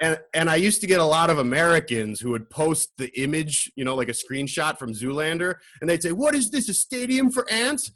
and 0.00 0.20
and 0.34 0.48
I 0.48 0.54
used 0.54 0.80
to 0.82 0.86
get 0.86 1.00
a 1.00 1.04
lot 1.04 1.30
of 1.30 1.38
Americans 1.38 2.20
who 2.20 2.30
would 2.30 2.48
post 2.48 2.92
the 2.96 3.08
image, 3.20 3.72
you 3.74 3.84
know, 3.84 3.96
like 3.96 4.08
a 4.08 4.12
screenshot 4.12 4.78
from 4.78 4.92
Zoolander, 4.92 5.56
and 5.80 5.90
they'd 5.90 6.02
say, 6.02 6.12
"What 6.12 6.36
is 6.36 6.50
this? 6.50 6.68
A 6.68 6.74
stadium 6.74 7.32
for 7.32 7.50
ants?" 7.50 7.90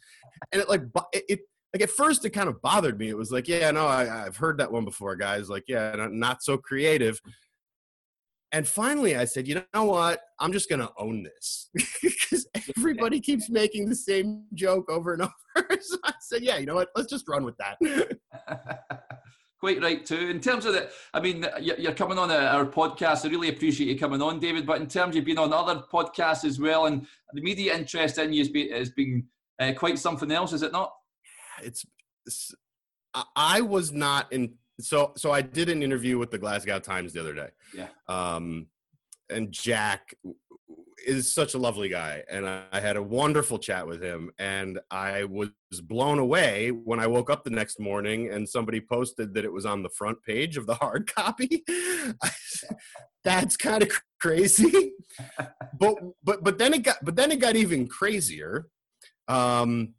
And 0.50 0.60
it 0.60 0.68
like 0.68 0.82
it 1.12 1.40
like 1.72 1.82
at 1.82 1.90
first 1.90 2.24
it 2.24 2.30
kind 2.30 2.48
of 2.48 2.60
bothered 2.60 2.98
me. 2.98 3.08
It 3.08 3.16
was 3.16 3.32
like, 3.32 3.48
yeah, 3.48 3.70
no, 3.70 3.86
I, 3.86 4.04
have 4.04 4.36
heard 4.36 4.58
that 4.58 4.70
one 4.70 4.84
before, 4.84 5.16
guys. 5.16 5.48
Like, 5.48 5.64
yeah, 5.68 5.94
not, 5.96 6.12
not 6.12 6.42
so 6.42 6.58
creative. 6.58 7.20
And 8.54 8.68
finally, 8.68 9.16
I 9.16 9.24
said, 9.24 9.48
you 9.48 9.62
know 9.72 9.84
what? 9.84 10.20
I'm 10.38 10.52
just 10.52 10.68
going 10.68 10.80
to 10.80 10.90
own 10.98 11.22
this 11.22 11.70
because 12.02 12.46
everybody 12.76 13.18
keeps 13.18 13.48
making 13.48 13.88
the 13.88 13.94
same 13.94 14.44
joke 14.52 14.90
over 14.90 15.14
and 15.14 15.22
over. 15.56 15.78
so 15.80 15.96
I 16.04 16.12
said, 16.20 16.42
yeah, 16.42 16.58
you 16.58 16.66
know 16.66 16.74
what? 16.74 16.90
Let's 16.94 17.08
just 17.08 17.26
run 17.26 17.44
with 17.44 17.56
that. 17.56 17.78
Quite 19.58 19.80
right 19.80 20.04
too. 20.04 20.28
In 20.28 20.40
terms 20.40 20.66
of 20.66 20.74
the, 20.74 20.90
I 21.14 21.20
mean, 21.20 21.46
you're 21.60 21.94
coming 21.94 22.18
on 22.18 22.30
our 22.30 22.66
podcast. 22.66 23.24
I 23.24 23.30
really 23.30 23.48
appreciate 23.48 23.88
you 23.88 23.98
coming 23.98 24.20
on, 24.20 24.38
David. 24.38 24.66
But 24.66 24.80
in 24.82 24.88
terms 24.88 25.16
of 25.16 25.24
being 25.24 25.38
on 25.38 25.52
other 25.54 25.82
podcasts 25.90 26.44
as 26.44 26.60
well, 26.60 26.86
and 26.86 27.06
the 27.32 27.40
media 27.40 27.74
interest 27.74 28.18
in 28.18 28.32
you 28.34 28.40
has 28.40 28.48
been, 28.48 28.72
has 28.72 28.90
been 28.90 29.24
uh, 29.60 29.72
quite 29.72 29.98
something 29.98 30.30
else, 30.30 30.52
is 30.52 30.62
it 30.62 30.72
not? 30.72 30.92
It's, 31.62 31.84
it's 32.26 32.54
I 33.36 33.60
was 33.60 33.92
not 33.92 34.32
in 34.32 34.54
so 34.80 35.12
so 35.16 35.30
I 35.30 35.42
did 35.42 35.68
an 35.68 35.82
interview 35.82 36.18
with 36.18 36.30
the 36.30 36.38
Glasgow 36.38 36.78
Times 36.78 37.12
the 37.12 37.20
other 37.20 37.34
day. 37.34 37.48
Yeah. 37.74 37.88
Um 38.08 38.66
and 39.30 39.52
Jack 39.52 40.14
is 41.04 41.32
such 41.32 41.54
a 41.54 41.58
lovely 41.58 41.88
guy 41.88 42.22
and 42.30 42.48
I, 42.48 42.62
I 42.72 42.80
had 42.80 42.96
a 42.96 43.02
wonderful 43.02 43.58
chat 43.58 43.86
with 43.86 44.02
him 44.02 44.30
and 44.38 44.78
I 44.90 45.24
was 45.24 45.50
blown 45.82 46.20
away 46.20 46.70
when 46.70 47.00
I 47.00 47.08
woke 47.08 47.28
up 47.28 47.42
the 47.42 47.50
next 47.50 47.80
morning 47.80 48.30
and 48.30 48.48
somebody 48.48 48.80
posted 48.80 49.34
that 49.34 49.44
it 49.44 49.52
was 49.52 49.66
on 49.66 49.82
the 49.82 49.88
front 49.88 50.22
page 50.22 50.56
of 50.56 50.66
the 50.66 50.74
hard 50.74 51.12
copy. 51.14 51.64
That's 53.24 53.56
kind 53.56 53.82
of 53.82 53.90
crazy. 54.20 54.92
but 55.78 55.96
but 56.24 56.42
but 56.42 56.58
then 56.58 56.74
it 56.74 56.82
got 56.82 57.04
but 57.04 57.16
then 57.16 57.30
it 57.30 57.40
got 57.40 57.56
even 57.56 57.88
crazier. 57.88 58.68
Um 59.28 59.94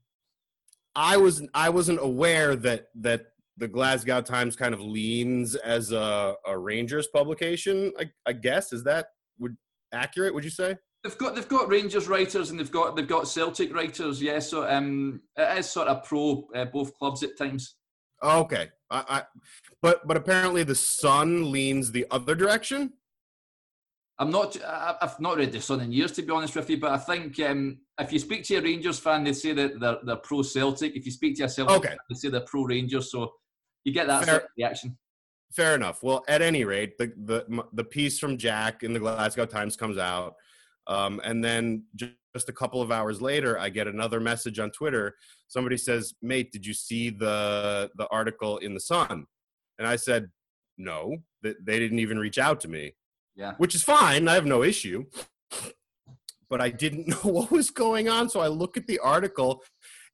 I 0.96 1.18
was 1.18 1.46
I 1.54 1.70
wasn't 1.70 2.00
aware 2.02 2.56
that 2.58 2.88
that 2.96 3.28
the 3.58 3.68
Glasgow 3.68 4.22
Times 4.22 4.56
kind 4.56 4.74
of 4.74 4.82
leans 4.82 5.56
as 5.56 5.92
a, 5.92 6.36
a 6.46 6.58
Rangers 6.58 7.08
publication. 7.08 7.94
I, 8.00 8.10
I 8.26 8.34
guess 8.34 8.74
is 8.74 8.84
that 8.84 9.08
would 9.40 9.56
accurate? 9.92 10.34
Would 10.34 10.44
you 10.44 10.50
say? 10.50 10.78
They've 11.04 11.18
got 11.18 11.36
they've 11.36 11.48
got 11.48 11.70
Rangers 11.70 12.08
writers 12.08 12.50
and 12.50 12.60
they've 12.60 12.72
got 12.72 12.96
they've 12.96 13.08
got 13.08 13.28
Celtic 13.28 13.74
writers. 13.74 14.22
Yeah, 14.22 14.40
so 14.40 14.70
um, 14.70 15.22
it 15.36 15.60
is 15.60 15.70
sort 15.70 15.88
of 15.88 16.04
pro 16.04 16.48
uh, 16.56 16.66
both 16.66 16.98
clubs 16.98 17.24
at 17.24 17.38
times. 17.38 17.76
Okay, 18.24 18.70
I, 18.90 19.04
I, 19.10 19.24
but 19.82 20.08
but 20.08 20.16
apparently 20.16 20.64
the 20.64 20.76
Sun 20.76 21.52
leans 21.52 21.92
the 21.92 22.06
other 22.10 22.36
direction. 22.36 22.94
I'm 24.20 24.30
not. 24.30 24.58
I've 24.64 25.20
not 25.20 25.38
read 25.38 25.52
the 25.52 25.62
Sun 25.62 25.82
in 25.82 25.92
years, 25.92 26.12
to 26.14 26.22
be 26.22 26.32
honest 26.32 26.56
with 26.56 26.70
you. 26.70 26.80
But 26.80 26.92
I 26.92 26.98
think 26.98 27.40
um, 27.40 27.80
if 28.00 28.14
you 28.14 28.20
speak 28.20 28.44
to 28.46 28.58
a 28.58 28.62
Rangers 28.62 29.00
fan, 29.00 29.24
they 29.24 29.34
say 29.34 29.54
that 29.54 29.80
they're, 29.80 29.98
they're 30.04 30.16
pro 30.18 30.44
Celtic. 30.44 30.96
If 30.96 31.06
you 31.06 31.12
speak 31.12 31.36
to 31.38 31.44
a 31.44 31.50
Celtic, 31.50 31.78
okay. 31.78 31.88
fan, 31.90 31.98
they 32.10 32.16
say 32.16 32.30
they're 32.30 32.42
pro 32.42 32.64
Rangers. 32.64 33.12
So 33.12 33.34
you 33.84 33.94
get 33.94 34.08
that 34.08 34.24
Fair. 34.24 34.34
sort 34.34 34.44
of 34.44 34.50
reaction. 34.58 34.98
Fair 35.52 35.76
enough. 35.76 36.04
Well, 36.04 36.24
at 36.28 36.42
any 36.42 36.64
rate, 36.64 36.98
the 36.98 37.12
the 37.18 37.64
the 37.74 37.84
piece 37.84 38.20
from 38.20 38.38
Jack 38.38 38.84
in 38.84 38.94
the 38.94 39.00
Glasgow 39.00 39.46
Times 39.46 39.76
comes 39.76 39.98
out. 39.98 40.36
Um, 40.86 41.22
and 41.24 41.44
then 41.44 41.86
just 41.96 42.50
a 42.50 42.54
couple 42.54 42.82
of 42.82 42.92
hours 42.92 43.22
later, 43.22 43.58
I 43.58 43.70
get 43.70 43.88
another 43.88 44.20
message 44.20 44.60
on 44.60 44.72
Twitter. 44.72 45.16
Somebody 45.48 45.78
says, 45.78 46.14
"Mate, 46.22 46.52
did 46.52 46.66
you 46.66 46.74
see 46.74 47.10
the 47.10 47.90
the 47.96 48.08
article 48.08 48.58
in 48.58 48.74
the 48.74 48.80
Sun?" 48.80 49.26
And 49.80 49.88
I 49.88 49.96
said, 49.96 50.30
"No, 50.78 51.18
that 51.42 51.66
they 51.66 51.80
didn't 51.80 52.00
even 52.00 52.20
reach 52.20 52.38
out 52.38 52.60
to 52.62 52.68
me." 52.68 52.94
Yeah, 53.36 53.54
which 53.58 53.76
is 53.76 53.84
fine. 53.84 54.28
I 54.28 54.34
have 54.34 54.46
no 54.46 54.64
issue. 54.64 55.06
But 56.50 56.62
I 56.62 56.70
didn't 56.70 57.08
know 57.26 57.32
what 57.32 57.52
was 57.52 57.72
going 57.72 58.10
on, 58.10 58.30
so 58.30 58.40
I 58.40 58.48
look 58.48 58.78
at 58.78 58.88
the 58.88 59.00
article, 59.00 59.64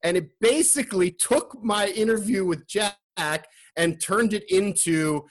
and 0.02 0.16
it 0.16 0.30
basically 0.40 1.10
took 1.10 1.62
my 1.62 1.88
interview 1.88 2.44
with 2.44 2.66
Jack 2.66 2.96
and 3.76 4.00
turned 4.00 4.32
it 4.32 4.44
into 4.50 5.26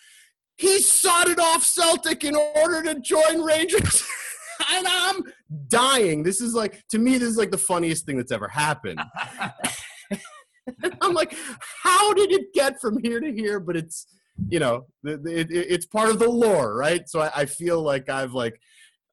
he 0.57 0.79
sodded 0.79 1.39
off 1.39 1.63
Celtic 1.63 2.25
in 2.25 2.35
order 2.35 2.83
to 2.83 2.99
join 2.99 3.41
Rangers. 3.41 4.03
and 4.73 4.85
I'm 4.89 5.23
dying. 5.69 6.21
This 6.23 6.41
is 6.41 6.53
like 6.53 6.83
to 6.89 6.99
me, 6.99 7.17
this 7.17 7.29
is 7.29 7.37
like 7.37 7.51
the 7.51 7.57
funniest 7.57 8.05
thing 8.05 8.17
that's 8.17 8.31
ever 8.31 8.49
happened. 8.49 8.99
I'm 11.01 11.13
like, 11.13 11.33
how 11.81 12.13
did 12.13 12.31
it 12.31 12.53
get 12.53 12.79
from 12.79 12.99
here 13.01 13.19
to 13.19 13.31
here? 13.31 13.59
But 13.59 13.77
it's 13.77 14.05
you 14.47 14.59
know, 14.59 14.85
it, 15.03 15.21
it, 15.25 15.47
it's 15.51 15.85
part 15.85 16.09
of 16.09 16.19
the 16.19 16.29
lore, 16.29 16.75
right? 16.75 17.07
So 17.09 17.21
I, 17.21 17.31
I 17.35 17.45
feel 17.45 17.81
like 17.81 18.09
I've 18.09 18.33
like 18.33 18.59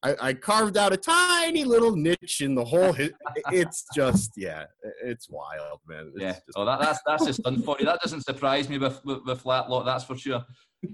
I, 0.03 0.15
I, 0.21 0.33
carved 0.33 0.77
out 0.77 0.93
a 0.93 0.97
tiny 0.97 1.63
little 1.63 1.95
niche 1.95 2.41
in 2.41 2.53
the 2.53 2.63
whole. 2.63 2.95
It's 3.51 3.85
just, 3.95 4.31
yeah, 4.37 4.65
it's 5.03 5.27
wild, 5.27 5.79
man. 5.87 6.11
It's 6.13 6.21
yeah. 6.21 6.31
Just... 6.33 6.43
Oh, 6.55 6.65
that, 6.65 6.79
that's 6.79 6.99
that's 7.05 7.25
just 7.25 7.43
unfunny. 7.43 7.83
That 7.83 7.99
doesn't 8.01 8.21
surprise 8.21 8.69
me 8.69 8.77
with 8.77 9.03
with, 9.03 9.19
with 9.25 9.43
Flatlock. 9.43 9.85
That's 9.85 10.03
for 10.03 10.15
sure. 10.15 10.45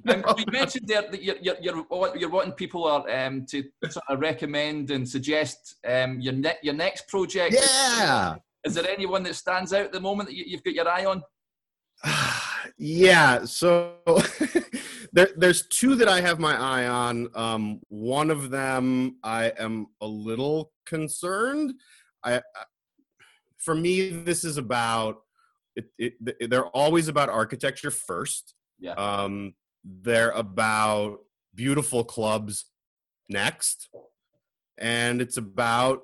Um, 0.07 0.23
you 0.37 0.45
mentioned 0.49 0.87
there 0.87 1.01
that 1.01 1.21
you're, 1.21 1.35
you're, 1.41 1.57
you're, 1.59 2.17
you're 2.17 2.29
wanting 2.29 2.53
people 2.53 2.85
are, 2.85 3.07
um, 3.09 3.45
to 3.47 3.65
sort 3.89 4.05
of 4.07 4.21
recommend 4.21 4.91
and 4.91 5.07
suggest 5.07 5.75
um, 5.85 6.21
your 6.21 6.33
ne- 6.33 6.59
your 6.63 6.73
next 6.73 7.09
project. 7.09 7.53
Yeah. 7.53 8.35
Is 8.63 8.73
there 8.75 8.89
anyone 8.89 9.23
that 9.23 9.35
stands 9.35 9.73
out 9.73 9.83
at 9.83 9.91
the 9.91 9.99
moment 9.99 10.29
that 10.29 10.35
you, 10.35 10.45
you've 10.47 10.63
got 10.63 10.73
your 10.73 10.87
eye 10.87 11.03
on? 11.03 11.21
yeah. 12.77 13.45
So 13.45 13.93
there, 15.13 15.29
there's 15.35 15.67
two 15.67 15.95
that 15.95 16.07
I 16.07 16.21
have 16.21 16.39
my 16.39 16.55
eye 16.55 16.87
on. 16.87 17.29
Um, 17.35 17.81
one 17.89 18.29
of 18.31 18.49
them 18.49 19.17
I 19.23 19.53
am 19.57 19.87
a 20.01 20.07
little 20.07 20.71
concerned. 20.85 21.73
I, 22.23 22.37
I 22.37 22.41
for 23.57 23.75
me, 23.75 24.09
this 24.09 24.43
is 24.43 24.57
about 24.57 25.21
it, 25.75 25.85
it, 25.97 26.49
They're 26.49 26.67
always 26.67 27.07
about 27.07 27.29
architecture 27.29 27.91
first. 27.91 28.53
Yeah. 28.79 28.93
Um, 28.93 29.53
they're 29.83 30.31
about 30.31 31.19
beautiful 31.55 32.03
clubs 32.03 32.65
next, 33.29 33.89
and 34.77 35.21
it's 35.21 35.37
about 35.37 36.03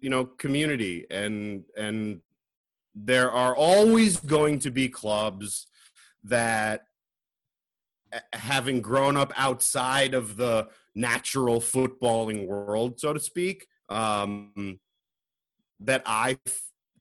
you 0.00 0.10
know 0.10 0.24
community 0.24 1.06
and 1.10 1.64
and 1.76 2.20
there 2.94 3.30
are 3.30 3.54
always 3.54 4.18
going 4.18 4.58
to 4.58 4.70
be 4.70 4.88
clubs 4.88 5.66
that 6.28 6.86
having 8.32 8.80
grown 8.80 9.16
up 9.16 9.32
outside 9.36 10.14
of 10.14 10.36
the 10.36 10.68
natural 10.94 11.60
footballing 11.60 12.46
world 12.46 12.98
so 12.98 13.12
to 13.12 13.20
speak 13.20 13.66
um, 13.88 14.78
that 15.80 16.02
i 16.06 16.38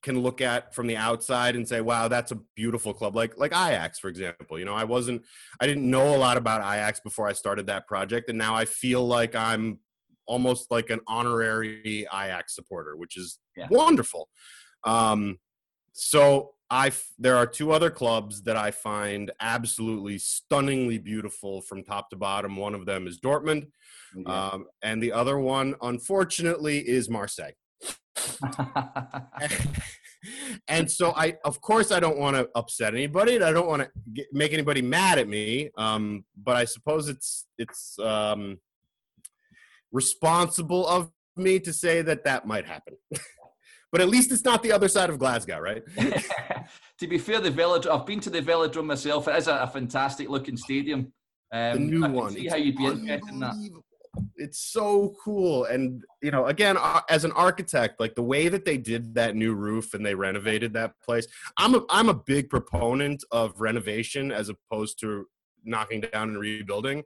can 0.01 0.21
look 0.21 0.41
at 0.41 0.75
from 0.75 0.85
the 0.85 0.97
outside 0.97 1.55
and 1.55 1.67
say 1.67 1.81
wow 1.81 2.07
that's 2.07 2.31
a 2.31 2.39
beautiful 2.55 2.93
club 2.93 3.15
like 3.15 3.38
like 3.38 3.51
ajax 3.51 3.97
for 3.97 4.09
example 4.09 4.59
you 4.59 4.65
know 4.65 4.73
i 4.73 4.83
wasn't 4.83 5.23
i 5.59 5.65
didn't 5.65 5.89
know 5.89 6.15
a 6.15 6.17
lot 6.17 6.38
about 6.38 6.61
ajax 6.61 6.99
before 6.99 7.27
i 7.27 7.33
started 7.33 7.67
that 7.67 7.88
project 7.88 8.29
and 8.29 8.38
now 8.38 8.53
i 8.53 8.65
feel 8.65 9.05
like 9.05 9.35
i'm 9.35 9.79
almost 10.27 10.69
like 10.69 10.89
an 10.89 10.99
honorary 11.07 12.05
ajax 12.13 12.53
supporter 12.53 12.97
which 12.97 13.17
is 13.17 13.39
yeah. 13.55 13.67
wonderful 13.69 14.29
um, 14.83 15.39
so 15.93 16.54
I 16.69 16.91
there 17.19 17.38
are 17.38 17.45
two 17.45 17.71
other 17.71 17.89
clubs 17.89 18.43
that 18.43 18.58
I 18.58 18.71
find 18.71 19.32
absolutely 19.39 20.17
stunningly 20.17 20.97
beautiful 20.97 21.62
from 21.62 21.84
top 21.84 22.10
to 22.10 22.15
bottom. 22.15 22.58
One 22.58 22.73
of 22.73 22.86
them 22.86 23.08
is 23.08 23.19
Dortmund, 23.19 23.67
yeah. 24.15 24.49
um, 24.49 24.65
and 24.82 25.01
the 25.01 25.12
other 25.12 25.38
one, 25.38 25.75
unfortunately, 25.82 26.80
is 26.80 27.10
Marseille. 27.10 27.51
and 30.67 30.89
so 30.89 31.13
I, 31.15 31.36
of 31.43 31.62
course, 31.62 31.91
I 31.91 31.99
don't 31.99 32.17
want 32.17 32.36
to 32.36 32.49
upset 32.56 32.93
anybody. 32.93 33.36
And 33.36 33.43
I 33.43 33.51
don't 33.51 33.67
want 33.67 33.84
to 33.84 34.25
make 34.32 34.54
anybody 34.54 34.82
mad 34.82 35.19
at 35.19 35.28
me. 35.28 35.69
Um, 35.78 36.25
but 36.41 36.56
I 36.56 36.65
suppose 36.65 37.10
it's 37.10 37.45
it's 37.58 37.99
um, 37.99 38.60
responsible 39.91 40.88
of 40.88 41.12
me 41.36 41.60
to 41.60 41.73
say 41.73 42.01
that 42.01 42.23
that 42.25 42.47
might 42.47 42.65
happen. 42.65 42.95
but 43.91 44.01
at 44.01 44.10
least 44.10 44.32
it's 44.32 44.43
not 44.43 44.63
the 44.63 44.71
other 44.71 44.88
side 44.88 45.10
of 45.10 45.19
Glasgow, 45.19 45.60
right? 45.60 45.84
to 46.99 47.08
be 47.08 47.17
fair, 47.17 47.41
the 47.41 47.51
Velodrome, 47.51 47.99
I've 47.99 48.05
been 48.05 48.19
to 48.21 48.29
the 48.29 48.41
Velodrome 48.41 48.86
myself. 48.86 49.27
It 49.27 49.36
is 49.36 49.47
a, 49.47 49.55
a 49.58 49.67
fantastic 49.67 50.29
looking 50.29 50.58
stadium. 50.58 51.12
Um, 51.51 51.73
the 51.73 51.79
new 51.79 52.05
I 52.05 52.10
one. 52.10 52.31
See 52.31 52.45
it's 52.45 52.53
how 52.53 52.60
you'd 52.60 52.77
be 52.77 52.86
interested 52.86 53.29
in 53.29 53.39
that. 53.39 53.55
It's 54.38 54.60
so 54.60 55.13
cool, 55.21 55.65
and 55.65 56.01
you 56.21 56.31
know, 56.31 56.45
again, 56.45 56.77
uh, 56.79 57.01
as 57.10 57.25
an 57.25 57.34
architect, 57.34 57.99
like 57.99 58.15
the 58.15 58.23
way 58.23 58.47
that 58.47 58.63
they 58.63 58.77
did 58.77 59.13
that 59.15 59.36
new 59.36 59.53
roof 59.53 59.93
and 59.93 60.05
they 60.05 60.15
renovated 60.15 60.71
that 60.73 60.93
place. 61.03 61.27
I'm 61.58 61.75
a 61.75 61.81
I'm 61.89 62.08
a 62.08 62.13
big 62.13 62.49
proponent 62.49 63.25
of 63.31 63.60
renovation 63.60 64.31
as 64.31 64.49
opposed 64.49 65.01
to 65.01 65.25
knocking 65.65 66.01
down 66.01 66.29
and 66.29 66.39
rebuilding. 66.39 67.03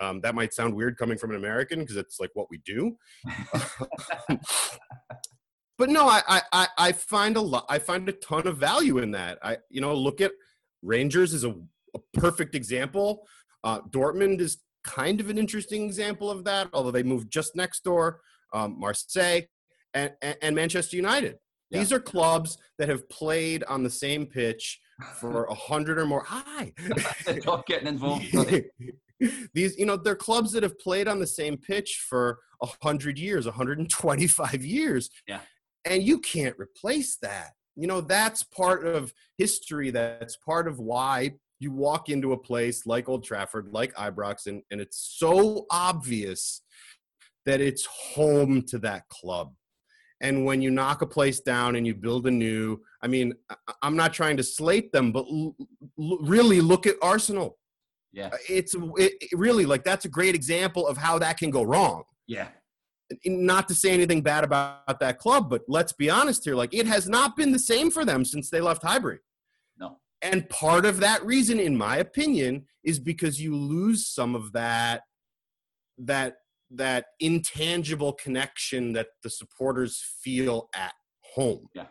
Um, 0.00 0.20
that 0.20 0.34
might 0.34 0.54
sound 0.54 0.74
weird 0.74 0.96
coming 0.96 1.18
from 1.18 1.30
an 1.30 1.36
American 1.36 1.80
because 1.80 1.96
it's 1.96 2.20
like 2.20 2.30
what 2.34 2.46
we 2.50 2.58
do. 2.58 2.96
but 5.78 5.90
no, 5.90 6.06
I, 6.08 6.40
I 6.52 6.68
I 6.78 6.92
find 6.92 7.36
a 7.36 7.40
lot. 7.40 7.66
I 7.68 7.78
find 7.78 8.08
a 8.08 8.12
ton 8.12 8.46
of 8.46 8.58
value 8.58 8.98
in 8.98 9.10
that. 9.12 9.38
I 9.42 9.58
you 9.70 9.80
know 9.80 9.94
look 9.94 10.20
at 10.20 10.32
Rangers 10.82 11.34
is 11.34 11.44
a, 11.44 11.50
a 11.94 11.98
perfect 12.12 12.54
example. 12.54 13.26
Uh, 13.64 13.80
Dortmund 13.90 14.40
is 14.40 14.58
kind 14.84 15.20
of 15.20 15.30
an 15.30 15.38
interesting 15.38 15.84
example 15.84 16.30
of 16.30 16.44
that, 16.44 16.68
although 16.72 16.90
they 16.90 17.02
moved 17.02 17.32
just 17.32 17.56
next 17.56 17.82
door. 17.82 18.20
Um, 18.52 18.78
Marseille 18.78 19.42
and, 19.94 20.12
and, 20.22 20.36
and, 20.42 20.54
Manchester 20.54 20.94
United. 20.94 21.38
Yeah. 21.70 21.80
These 21.80 21.92
are 21.92 21.98
clubs 21.98 22.58
that 22.78 22.88
have 22.88 23.08
played 23.08 23.64
on 23.64 23.82
the 23.82 23.90
same 23.90 24.26
pitch 24.26 24.78
for 25.16 25.46
a 25.46 25.54
hundred 25.54 25.98
or 25.98 26.06
more. 26.06 26.22
Hi, 26.24 26.72
not 27.46 27.66
getting 27.66 27.88
involved. 27.88 28.26
These, 29.54 29.76
you 29.78 29.86
know, 29.86 29.96
they're 29.96 30.14
clubs 30.14 30.52
that 30.52 30.62
have 30.62 30.78
played 30.78 31.08
on 31.08 31.18
the 31.18 31.26
same 31.26 31.56
pitch 31.56 32.04
for 32.08 32.38
a 32.62 32.68
hundred 32.82 33.18
years, 33.18 33.46
125 33.46 34.64
years. 34.64 35.10
Yeah 35.26 35.40
and 35.84 36.02
you 36.02 36.18
can't 36.18 36.58
replace 36.58 37.16
that. 37.16 37.52
You 37.76 37.88
know 37.88 38.00
that's 38.00 38.42
part 38.42 38.86
of 38.86 39.12
history 39.36 39.90
that's 39.90 40.36
part 40.36 40.68
of 40.68 40.78
why 40.78 41.32
you 41.58 41.72
walk 41.72 42.08
into 42.08 42.32
a 42.32 42.38
place 42.38 42.86
like 42.86 43.08
old 43.08 43.24
trafford 43.24 43.68
like 43.72 43.94
ibrox 43.94 44.46
and, 44.46 44.62
and 44.70 44.80
it's 44.80 45.16
so 45.18 45.66
obvious 45.70 46.62
that 47.46 47.60
it's 47.60 47.86
home 47.86 48.62
to 48.62 48.78
that 48.78 49.08
club. 49.08 49.52
And 50.20 50.44
when 50.44 50.62
you 50.62 50.70
knock 50.70 51.02
a 51.02 51.06
place 51.06 51.40
down 51.40 51.76
and 51.76 51.86
you 51.86 51.94
build 51.94 52.26
a 52.26 52.30
new 52.30 52.80
i 53.02 53.08
mean 53.08 53.34
i'm 53.82 53.96
not 53.96 54.14
trying 54.14 54.36
to 54.36 54.42
slate 54.42 54.92
them 54.92 55.10
but 55.10 55.26
l- 55.26 55.56
l- 55.98 56.18
really 56.20 56.60
look 56.60 56.86
at 56.86 56.94
arsenal. 57.02 57.58
Yeah. 58.12 58.30
It's 58.48 58.76
it, 58.96 59.14
really 59.32 59.66
like 59.66 59.82
that's 59.82 60.04
a 60.04 60.08
great 60.08 60.36
example 60.36 60.86
of 60.86 60.96
how 60.96 61.18
that 61.18 61.38
can 61.38 61.50
go 61.50 61.64
wrong. 61.64 62.04
Yeah 62.28 62.48
not 63.24 63.68
to 63.68 63.74
say 63.74 63.90
anything 63.90 64.22
bad 64.22 64.44
about 64.44 65.00
that 65.00 65.18
club, 65.18 65.50
but 65.50 65.62
let's 65.68 65.92
be 65.92 66.10
honest 66.10 66.44
here. 66.44 66.54
Like 66.54 66.74
it 66.74 66.86
has 66.86 67.08
not 67.08 67.36
been 67.36 67.52
the 67.52 67.58
same 67.58 67.90
for 67.90 68.04
them 68.04 68.24
since 68.24 68.50
they 68.50 68.60
left 68.60 68.82
Highbury. 68.82 69.18
No. 69.78 69.98
And 70.22 70.48
part 70.48 70.84
of 70.84 71.00
that 71.00 71.24
reason, 71.24 71.60
in 71.60 71.76
my 71.76 71.96
opinion, 71.96 72.66
is 72.82 72.98
because 72.98 73.40
you 73.40 73.56
lose 73.56 74.06
some 74.06 74.34
of 74.34 74.52
that 74.52 75.02
that 75.98 76.36
that 76.70 77.06
intangible 77.20 78.12
connection 78.12 78.92
that 78.94 79.08
the 79.22 79.30
supporters 79.30 80.02
feel 80.22 80.68
at 80.74 80.94
home. 81.34 81.68
Yeah. 81.74 81.86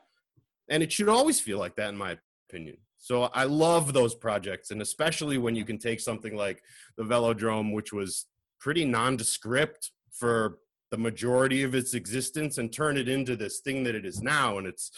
And 0.70 0.84
it 0.84 0.92
should 0.92 1.10
always 1.10 1.40
feel 1.40 1.60
like 1.60 1.76
that, 1.76 1.90
in 1.90 1.98
my 1.98 2.18
opinion. 2.50 2.78
So 2.98 3.24
I 3.24 3.44
love 3.44 3.92
those 3.92 4.16
projects, 4.16 4.72
and 4.72 4.82
especially 4.82 5.38
when 5.38 5.56
you 5.56 5.66
can 5.66 5.78
take 5.78 6.00
something 6.00 6.36
like 6.36 6.64
the 6.96 7.04
Velodrome, 7.04 7.74
which 7.74 7.92
was 7.92 8.28
pretty 8.60 8.86
nondescript 8.86 9.92
for 10.10 10.60
the 10.94 10.98
majority 11.00 11.64
of 11.64 11.74
its 11.74 11.96
existence 11.96 12.60
and 12.60 12.72
turn 12.72 12.98
it 12.98 13.10
into 13.10 13.36
this 13.36 13.62
thing 13.62 13.84
that 13.84 13.96
it 13.96 14.06
is 14.06 14.22
now 14.22 14.60
and 14.60 14.68
it's 14.68 14.92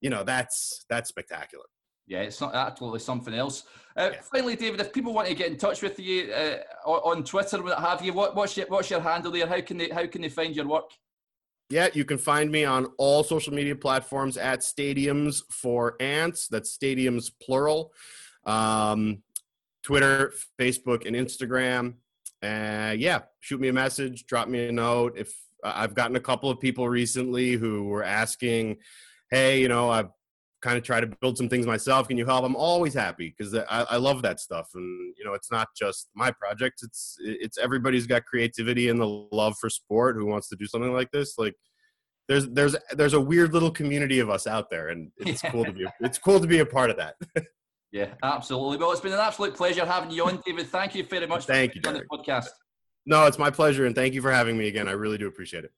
you 0.00 0.08
know 0.08 0.24
that's 0.24 0.86
that's 0.88 1.10
spectacular 1.10 1.66
yeah, 2.06 2.20
it's 2.20 2.40
not 2.40 2.54
absolutely 2.54 3.00
something 3.00 3.34
else. 3.34 3.64
Uh, 3.94 4.12
yeah. 4.14 4.20
Finally, 4.32 4.56
David, 4.56 4.80
if 4.80 4.94
people 4.94 5.12
want 5.12 5.28
to 5.28 5.34
get 5.34 5.48
in 5.50 5.58
touch 5.58 5.82
with 5.82 6.00
you 6.00 6.32
uh, 6.32 6.56
on 6.86 7.22
Twitter, 7.22 7.62
what 7.62 7.78
have 7.78 8.02
you? 8.02 8.14
What, 8.14 8.34
what's 8.34 8.56
your 8.56 8.66
what's 8.68 8.88
your 8.88 9.00
handle 9.00 9.30
there? 9.30 9.46
How 9.46 9.60
can 9.60 9.76
they 9.76 9.90
how 9.90 10.06
can 10.06 10.22
they 10.22 10.30
find 10.30 10.56
your 10.56 10.66
work? 10.66 10.90
Yeah, 11.68 11.88
you 11.92 12.06
can 12.06 12.16
find 12.16 12.50
me 12.50 12.64
on 12.64 12.86
all 12.96 13.22
social 13.24 13.52
media 13.52 13.76
platforms 13.76 14.38
at 14.38 14.60
Stadiums 14.60 15.42
for 15.50 15.96
Ants. 16.00 16.48
That's 16.48 16.74
Stadiums 16.74 17.30
plural. 17.42 17.92
Um, 18.46 19.22
Twitter, 19.82 20.32
Facebook, 20.58 21.06
and 21.06 21.14
Instagram 21.14 21.96
uh, 22.42 22.94
yeah, 22.96 23.20
shoot 23.40 23.60
me 23.60 23.68
a 23.68 23.72
message, 23.72 24.26
drop 24.26 24.48
me 24.48 24.68
a 24.68 24.72
note. 24.72 25.14
If 25.16 25.34
I've 25.64 25.94
gotten 25.94 26.16
a 26.16 26.20
couple 26.20 26.50
of 26.50 26.60
people 26.60 26.88
recently 26.88 27.52
who 27.52 27.84
were 27.84 28.04
asking, 28.04 28.76
"Hey, 29.30 29.60
you 29.60 29.68
know, 29.68 29.90
I've 29.90 30.10
kind 30.60 30.76
of 30.76 30.84
tried 30.84 31.00
to 31.00 31.16
build 31.20 31.36
some 31.36 31.48
things 31.48 31.66
myself. 31.66 32.08
Can 32.08 32.16
you 32.16 32.26
help?" 32.26 32.44
I'm 32.44 32.54
always 32.56 32.94
happy 32.94 33.34
because 33.36 33.54
I, 33.54 33.64
I 33.90 33.96
love 33.96 34.22
that 34.22 34.38
stuff, 34.40 34.68
and 34.74 35.14
you 35.18 35.24
know, 35.24 35.34
it's 35.34 35.50
not 35.50 35.68
just 35.76 36.08
my 36.14 36.30
project. 36.30 36.80
It's 36.82 37.16
it's 37.20 37.58
everybody's 37.58 38.06
got 38.06 38.24
creativity 38.24 38.88
and 38.88 39.00
the 39.00 39.26
love 39.32 39.56
for 39.60 39.68
sport 39.68 40.16
who 40.16 40.26
wants 40.26 40.48
to 40.50 40.56
do 40.56 40.66
something 40.66 40.92
like 40.92 41.10
this. 41.10 41.34
Like 41.38 41.54
there's 42.28 42.48
there's 42.50 42.76
there's 42.92 43.14
a 43.14 43.20
weird 43.20 43.52
little 43.52 43.70
community 43.70 44.20
of 44.20 44.30
us 44.30 44.46
out 44.46 44.70
there, 44.70 44.90
and 44.90 45.10
it's 45.18 45.42
yeah. 45.42 45.50
cool 45.50 45.64
to 45.64 45.72
be 45.72 45.86
it's 46.00 46.18
cool 46.18 46.38
to 46.38 46.46
be 46.46 46.60
a 46.60 46.66
part 46.66 46.90
of 46.90 46.98
that. 46.98 47.16
yeah, 47.92 48.14
absolutely. 48.22 48.76
Well, 48.76 48.92
it's 48.92 49.00
been 49.00 49.12
an 49.12 49.20
absolute 49.20 49.54
pleasure 49.54 49.84
having 49.86 50.10
you 50.10 50.24
on, 50.24 50.40
David. 50.44 50.68
Thank 50.68 50.94
you 50.94 51.04
very 51.04 51.26
much. 51.26 51.46
Thank 51.46 51.74
you 51.74 51.80
on 51.86 51.94
the 51.94 52.04
podcast. 52.10 52.48
No, 53.06 53.26
it's 53.26 53.38
my 53.38 53.50
pleasure, 53.50 53.86
and 53.86 53.94
thank 53.94 54.14
you 54.14 54.20
for 54.20 54.30
having 54.30 54.58
me 54.58 54.68
again. 54.68 54.88
I 54.88 54.92
really 54.92 55.18
do 55.18 55.26
appreciate 55.26 55.64
it. 55.64 55.72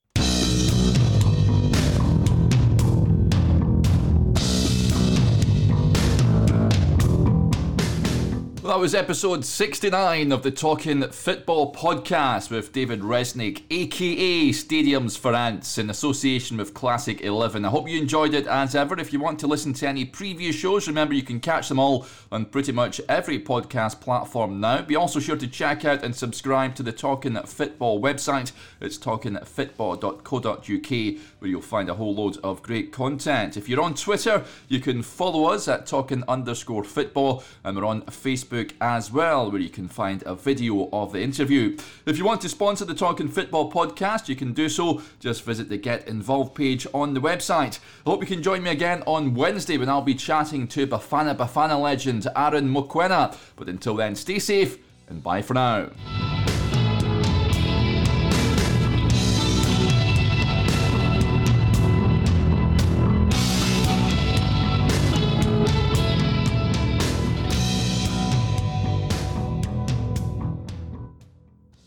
Well, 8.61 8.73
that 8.73 8.79
was 8.79 8.93
episode 8.93 9.43
69 9.43 10.31
of 10.31 10.43
the 10.43 10.51
Talking 10.51 11.01
Football 11.09 11.73
podcast 11.73 12.51
with 12.51 12.71
David 12.71 13.01
Resnick, 13.01 13.63
aka 13.71 14.49
Stadiums 14.49 15.17
for 15.17 15.33
Ants, 15.33 15.79
in 15.79 15.89
association 15.89 16.57
with 16.57 16.75
Classic 16.75 17.21
11. 17.21 17.65
I 17.65 17.69
hope 17.69 17.89
you 17.89 17.97
enjoyed 17.97 18.35
it 18.35 18.45
as 18.45 18.75
ever. 18.75 18.99
If 18.99 19.11
you 19.11 19.19
want 19.19 19.39
to 19.39 19.47
listen 19.47 19.73
to 19.73 19.87
any 19.87 20.05
previous 20.05 20.55
shows, 20.55 20.87
remember 20.87 21.15
you 21.15 21.23
can 21.23 21.39
catch 21.39 21.69
them 21.69 21.79
all 21.79 22.05
on 22.31 22.45
pretty 22.45 22.71
much 22.71 23.01
every 23.09 23.39
podcast 23.39 23.99
platform 23.99 24.59
now. 24.59 24.83
Be 24.83 24.95
also 24.95 25.19
sure 25.19 25.37
to 25.37 25.47
check 25.47 25.83
out 25.83 26.03
and 26.03 26.15
subscribe 26.15 26.75
to 26.75 26.83
the 26.83 26.91
Talking 26.91 27.37
Football 27.37 27.99
website. 27.99 28.51
It's 28.79 28.99
talkingfootball.co.uk, 28.99 31.21
where 31.39 31.49
you'll 31.49 31.61
find 31.61 31.89
a 31.89 31.95
whole 31.95 32.13
load 32.13 32.37
of 32.43 32.61
great 32.61 32.91
content. 32.91 33.57
If 33.57 33.67
you're 33.67 33.81
on 33.81 33.95
Twitter, 33.95 34.45
you 34.67 34.79
can 34.79 35.01
follow 35.01 35.45
us 35.45 35.67
at 35.67 35.87
talking 35.87 36.23
underscore 36.27 36.83
football, 36.83 37.43
and 37.63 37.75
we're 37.75 37.85
on 37.85 38.03
Facebook 38.03 38.50
Facebook 38.51 38.73
as 38.81 39.11
well, 39.11 39.51
where 39.51 39.61
you 39.61 39.69
can 39.69 39.87
find 39.87 40.23
a 40.25 40.35
video 40.35 40.89
of 40.91 41.11
the 41.11 41.21
interview. 41.21 41.77
If 42.05 42.17
you 42.17 42.25
want 42.25 42.41
to 42.41 42.49
sponsor 42.49 42.85
the 42.85 42.93
Talking 42.93 43.27
Football 43.27 43.71
podcast, 43.71 44.27
you 44.27 44.35
can 44.35 44.53
do 44.53 44.69
so. 44.69 45.01
Just 45.19 45.43
visit 45.43 45.69
the 45.69 45.77
Get 45.77 46.07
Involved 46.07 46.55
page 46.55 46.85
on 46.93 47.13
the 47.13 47.21
website. 47.21 47.79
I 48.05 48.09
hope 48.09 48.21
you 48.21 48.27
can 48.27 48.43
join 48.43 48.63
me 48.63 48.71
again 48.71 49.03
on 49.07 49.33
Wednesday 49.33 49.77
when 49.77 49.89
I'll 49.89 50.01
be 50.01 50.15
chatting 50.15 50.67
to 50.69 50.87
Bafana 50.87 51.35
Bafana 51.35 51.81
legend 51.81 52.27
Aaron 52.35 52.71
Mokoena. 52.71 53.35
But 53.55 53.69
until 53.69 53.95
then, 53.95 54.15
stay 54.15 54.39
safe 54.39 54.77
and 55.07 55.23
bye 55.23 55.41
for 55.41 55.53
now. 55.53 55.89